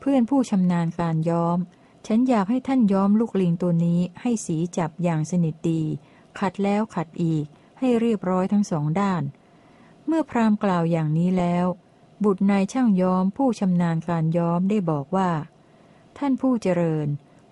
[0.00, 1.58] เพื่อนผู้ชำนาญการย้อม
[2.06, 5.82] ฉันอยากให้ท่านย้อมลูกลิงตัวนี้ให้สีจับอย่างสนิทดี
[6.38, 7.44] ขัดแล้วขัดอีก
[7.78, 9.22] ให้เรียบร้อยทั้งสองด้าน
[10.06, 11.66] เมื่อพรามกล่าวอย่างนี้แล้ว
[12.24, 15.30] บุตรนายช่างย้อมผู้ชำนาญการย้อมได้บอกว่า
[16.18, 17.08] ท่านผู้เจริญ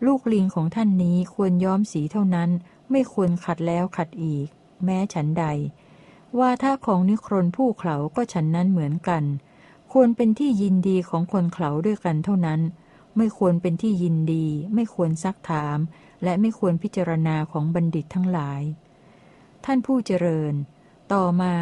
[0.07, 2.51] ลูกลิงของท่านนี้ควรย้อมสีเท่านั้น
[2.91, 4.47] ไม่ควรขัดแล้วขัดอีก
[4.85, 5.45] แม้ฉันใด
[6.39, 9.25] ว่าถ้าของนิครนผู้เขาก็ฉันนั้นเหมือนกัน
[9.93, 12.61] ควรเป็นที่ยินดีของคนเขาด้วยกันเท่านั้น
[13.17, 15.79] ไม่ควรเป็นที่ยินดี ไม่ควรซักถาม
[16.25, 18.63] และไม่ควรพิจารณาของบัณฑิตทั้งหลาย
[19.65, 20.55] ท่านผู้เจริญ
[21.13, 21.55] ต่อมา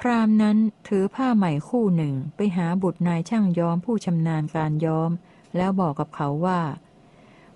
[0.00, 0.56] พราหมณ์นั้น
[0.88, 5.10] ถือผ้าใหม่คู่หนึ่งไปหาบุตรนายช่างย้อมผู้ชำนาญการย้อม
[5.56, 6.60] แล้วบอกกับเขาว่า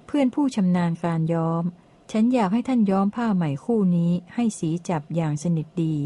[0.06, 1.62] เพื่อนผู้ชำนาญการย้อม
[2.12, 5.96] ฉันอยากให้ท่านย้อมผ้าใหม่คู่นี้ให้สีจับอย่างสนิทดี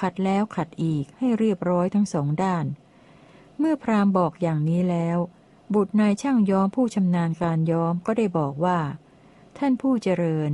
[0.00, 2.66] ขัดแล้วขัดอีกให้เรียบร้อยทั้งสองด้าน
[3.58, 5.18] เมื่อพราหมณ์บอกอย่างนี้แล้ว
[5.74, 8.78] บุตรนายช่างย้อมผู้ชำนาญการย้อมก็ได้บอกว่า
[9.58, 10.50] ท่านผู้เจริญ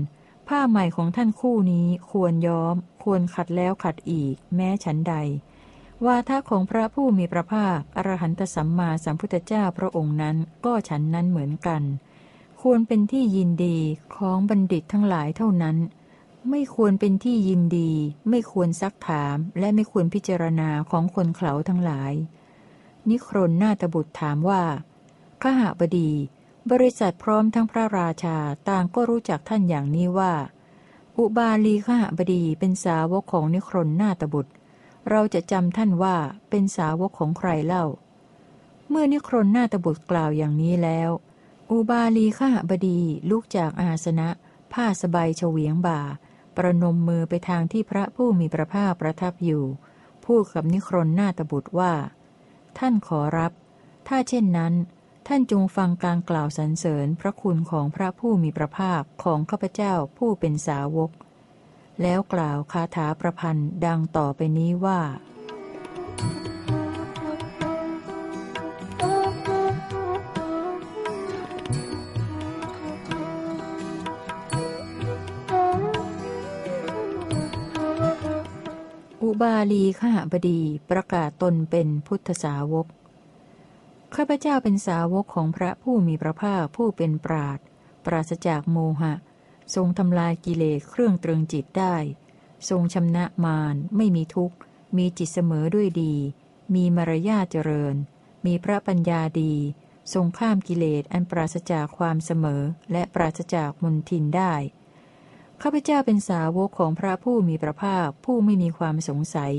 [0.49, 5.15] ผ้าใหม่ของท่านคู่นี้ควรย้อม ควรขัดแล้วขัดอีก แม้ฉันใด
[6.07, 11.83] วาทะของพระผู้มีพระภาคอรหันตสัมมาสัมพุทธเจ้าพระองค์นั้นก็ฉันนั้นเหมือนกัน
[12.63, 13.79] ควรเป็นที่ยินดี
[14.17, 15.77] ของบัณฑิตทั้งหลายเท่านั้น
[16.51, 17.91] ไม่ควรเป็นที่ยินดี
[18.29, 22.13] ไม่ควรซักถามและไม่ควรพิจารณาของคนเขาทั้งหลาย
[23.09, 24.63] นิครนนาตบุตรถามว่า
[25.43, 26.11] ขหบดี
[26.71, 28.37] บริษัทพร้อมทั้งพระราชา
[28.69, 30.33] ต่างก็รู้จักท่านอย่างนี้ว่า
[31.19, 34.53] อุบาลีขหบดีเป็นสาวกของนิครนนาตบุตร
[35.11, 36.17] เราจะจำท่านว่า
[36.51, 37.85] เป็นสาวกของใครเล่า
[38.89, 41.11] เมื่อนิครนนาตบุตรกล่าวอย่างนี้แล้ว
[41.71, 44.29] อุบาลีขหบดีลุกจากอาสนะ
[44.73, 46.01] ผ้าสบายเฉวียงบ่า
[46.57, 49.65] ประนมมือไปทางที่พระผู้มีพระภาคประทับอยู่
[50.25, 51.93] พูดกับนิครนนาตบุตรว่า
[52.79, 53.53] ท่านขอรับ
[54.09, 54.75] ถ้าเช่นนั้น
[55.29, 61.11] ท่านจงฟังการกล่าวสรรเสริญพระคุณของพระผู้มีพระภาคของข้าพเจ้าผู้เป็นสาวก
[62.03, 65.01] แล้วกล่าวคาถาประพันธ์ดังต่อไปนี้ว่า
[79.23, 80.61] อุบาลีขหบดี
[80.91, 82.87] ประกาศตนเป็นพุทธสาวก
[84.17, 87.59] ข้าพเจ้าเป็นสาวกของพระผู้มีพระภาคผู้เป็นปราด
[88.07, 89.15] ปราศจากโมหะ
[89.75, 91.97] ทรงทำลายกิเลสเครื่องตรึงจิตได้
[92.69, 94.57] ทรงชำนะมารไม่มีทุกข์
[94.97, 96.15] มีจิตเสมอด้วยดี
[96.75, 97.95] มีมารยาเจริญ
[98.47, 99.55] มีพระปัญญาดี
[100.13, 104.55] ทรงข้ามกิเลสอันปราศจากความเสมอและปราศจากมุนทินได้
[105.63, 109.55] ข้าพเจ้าเป็นสาวกของพระผู้มีพระภาคผู้ไม่มีความสงสัย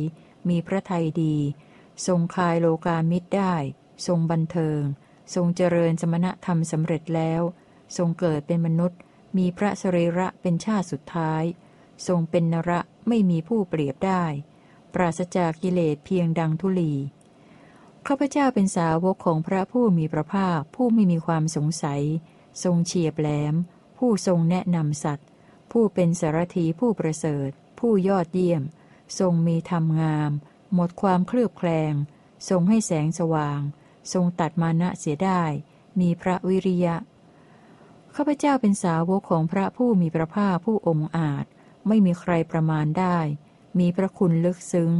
[0.49, 1.35] มีพระทัยดี
[2.07, 3.55] ทรงคายโลกามิตรได้
[4.07, 4.81] ทรงบันเทิง
[5.35, 7.41] ทรงเจริญสมณธรรมสำเร็จแล้ว
[7.97, 8.99] ทรงเกิดเป็นมนุษย์
[9.37, 11.43] มีพระสรีระเป็นชาติสุดท้าย
[12.07, 14.23] ทรงเป็นนระไม่มีผู้เปรียบได้
[14.93, 16.93] ปราศจากกิเลสเพียงดังทุลี
[18.07, 22.03] ข้าพเจ้าเป็นสาวกของพระผู้มีพระภาคผู้ไม่มีความสงสัย
[22.63, 23.55] ทรงเฉียบแหลม
[23.97, 25.27] ผู้ทรงแนะนำสัตว์
[25.71, 28.63] ผู้เป็นสารถีผู้ประเสริฐ ผู้ยอดเยี่ยม
[29.19, 30.31] ทรงมีธรรมงาม
[30.73, 31.93] หมดความเคลือบแคลง
[32.49, 33.59] ทรงให้แสงสว่าง
[34.13, 35.43] ทรงตัดมานะเสียได้
[35.99, 36.95] มีพระวิริยะ
[38.15, 41.45] ข้าพเจ้าเป็นสาวกของพระผู้มีพระภาคผู้องค์อาจ
[41.87, 43.17] ไม่มีใครประมาณได้
[43.79, 44.91] มีพระคุณลึกซึ้ง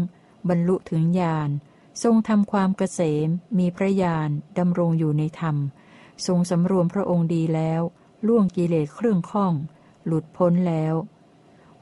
[0.49, 1.49] บรรลุถึงญาณ
[2.03, 3.29] ทรงทำความเกษม
[3.59, 4.29] มีพระญาณ
[4.59, 5.57] ดำรงอยู่ในธรรม
[6.27, 7.81] ทรงสำรวมพระองค์ดีแล้ว
[8.27, 9.53] ล่วงกิเลสเครื่องข้อง
[10.05, 10.95] หลุดพ้นแล้ว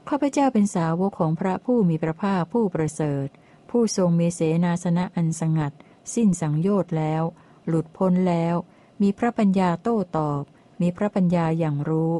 [0.08, 3.26] ข้าพเจ้าเป็นสาวกของพระผู้มีพระภาคผู้ประเสริฐ
[3.70, 5.72] ผู้ทรงมีเสนาสนะอันสงัด
[6.14, 7.22] สิ้นสังโยชน์แล้ว
[7.66, 8.54] หลุดพ้นแล้ว
[9.02, 10.42] มีพระปัญญาโต้ตอบ
[10.80, 12.12] มีพระปัญญาอย่างรู้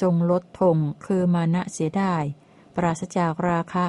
[0.00, 2.14] ทรงลดทงคือมานะเสียได้
[2.76, 3.86] ปราศจากราคะ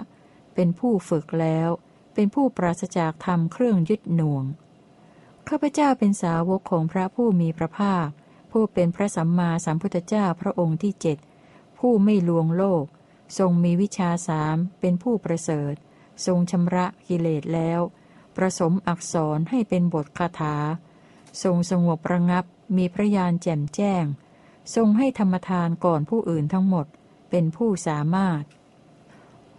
[0.55, 1.69] เป็นผู้ฝึกแล้ว
[2.13, 4.45] เป็นผู้ปราศจากธรรมเครื่องยึดหน่วง
[5.47, 8.07] ข้าพเจ้าเป็นสาวกของพระผู้มีพระภาค
[8.51, 11.17] ผู้เป็นพระสัมมาสัมพุทธเจ้าพระองค์ที่เจ็ด
[11.79, 12.85] ผู้ไม่ลวงโลก
[13.37, 15.73] ทรงมีวิชาสามเป็นผู้ประเสริฐ
[16.25, 17.81] ทรงชำระกิเลสแล้ว
[18.37, 20.55] ประสมอักษรให้เป็นบทคาถา
[21.43, 22.45] ทรงสงบระงับ
[22.77, 24.05] มีพระญาณแจ่มแจ้ง
[24.75, 26.85] ทรงให้ธรรมทานก่อนผู้อื่นทั้งหมด
[27.29, 28.43] เป็นผู้สามารถ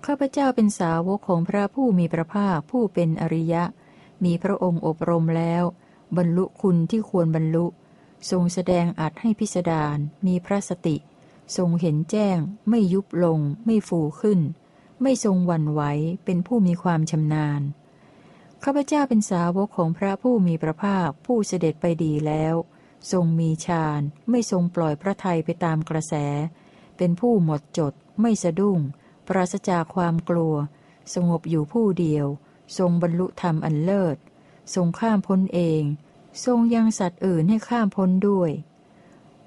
[0.07, 3.65] ข้าพเจ้าเป็นสาวกของพระผู้มีพระภาคผู้เป็นอริยะ
[4.25, 5.65] มีพระองค์อบรมแล้ว
[6.17, 7.67] บรรลุคุณที่ควรบรรลุ
[8.31, 10.97] ทรงแสดงอัดให้พิสดารมีพระสติ
[11.57, 14.41] ทรงเห็นแจ้ง ไม่ยุบลง ไม่ฟูขึ้น
[15.03, 15.83] ไม่ทรงวันไหว
[16.25, 17.63] เป็นผู้มีความชำนาญ
[18.65, 22.55] ข้าพเจ้าเป็นสาวกของพระผู้มีพระภาคผู้เสด็จไปดีแล้ว
[23.13, 24.01] ทรงมีฌาน
[24.31, 26.15] ไม่ทรงปล่อยพระทัยไปตามกระแส
[26.97, 28.79] เป็นผู้หมดจด ไม่สะดุ้ง
[29.29, 30.55] ปราศจากความกลัว
[31.15, 32.27] สงบอยู่ผู้เดียว
[32.79, 34.17] ทรงบรรลุธรรมอันเลิศ
[34.75, 35.83] ทรงข้ามพ้นเอง
[36.45, 38.51] ทรงยังสัตว์อื่นให้ข้ามพ้นด้วย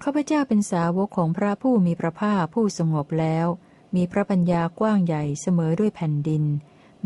[0.03, 3.47] ข้าพเจ้าเป็นสาวกของพระผู้มีพระภาคผู้สงบแล้ว
[3.95, 6.43] มีพระปัญญากว้างใหญ่เสมอด้วยแผ่นดิน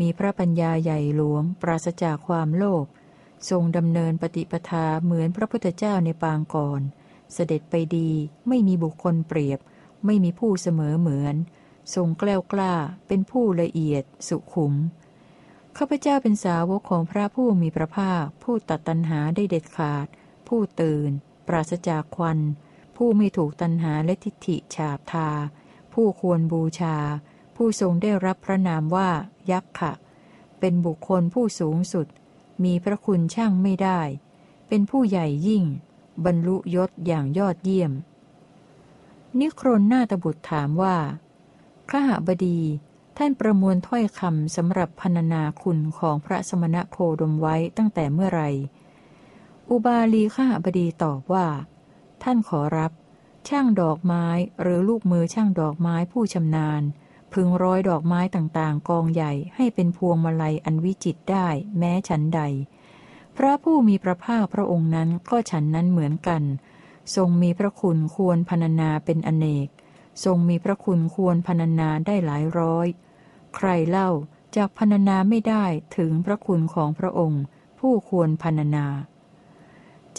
[0.00, 2.86] มีพระปัญญาใหญ่หลวง ปราศจากความโลภ
[3.50, 6.80] ทรงดำเนินปฏิปทาเหมือนพระพุทธเจ้าในปางก่อน
[7.32, 8.10] เสด็จไปดี
[8.48, 9.60] ไม่มีบุคคลเปรียบ
[10.06, 11.36] ไม่มีผู้เสมอเหมือน
[11.94, 12.74] ทรงแกล้วกล้า
[13.06, 14.74] เป็นผู้ละเอียดสุขุม
[15.76, 20.06] ข้าพเจ้าเป็นสาวกของพระผู้มีพระภาค ผู้ตัดตัณหาได้เด็ดขาด
[20.48, 21.10] ผู้ตื่น
[21.48, 22.38] ปราศจากควัน
[22.96, 25.30] ผู้ไม่ถูกตัณหาและทิฏฐิฉาบทา
[25.92, 26.96] ผู้ควรบูชา
[27.56, 29.10] ผู้ทรงได้รับพระนามว่า
[29.50, 29.92] ยักษ์ะ
[30.60, 32.06] เป็นบุคคลผู้สูงสุด
[32.64, 34.00] มีพระคุณช่างไม่ได้
[34.68, 35.64] เป็นผู้ใหญ่ยิ่ง
[36.24, 37.92] บรรลุยศอย่างยอดเยี่ยม
[39.40, 40.96] นิครนนาตบุตรถามว่า
[41.90, 42.60] ข้าหบดี
[43.16, 48.50] ท่านประมวลถ้อยคำสำหรับพรรณนาคุณของพระสมณะโคดมไว้ตั้งแต่เมื่อไหร่
[49.70, 51.46] อุบาลีข้าหบดีตอบว่า
[52.22, 52.92] ท่านขอรับ
[53.48, 54.26] ช่างดอกไม้
[54.60, 56.82] หรือลูกมือช่างดอกไม้ผู้ชำนาญ
[57.34, 62.40] พึงร้อยดอกไม้ต่างๆ กองใหญ่ให้เป็นพวงมาลัยอันวิจิตได้ แม้ฉันใด
[63.36, 66.42] พระผู้มีพระภาคพระองค์นั้นก็ฉันนั้นเหมือนกัน
[67.16, 69.68] ทรงมีพระคุณควรพรรณนาเป็นอเนก
[70.24, 72.86] ทรงมีพระคุณควรพรรณนาได้หลายร้อย
[73.56, 74.10] ใครเล่า
[74.56, 75.64] จากพรรณนาไม่ได้
[75.96, 77.42] ถึงพระคุณของพระองค์
[77.78, 78.86] ผู้ควรพรรณนา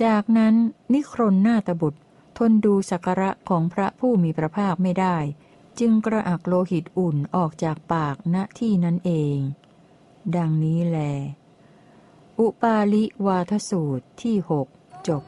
[0.04, 0.54] จากนั้น
[0.94, 2.00] นิครนนาตบุตร
[2.38, 5.18] ทนดูสักการะของพระผู้มีพระภาคไม่ได้
[5.80, 9.38] จึงกระอักโลหิตอุ่นออกจากปากณที่นั้นเอง
[10.36, 10.98] ดังนี้แล
[12.40, 14.68] อุปาลิวาทสูตรที่หก
[15.08, 15.24] จบ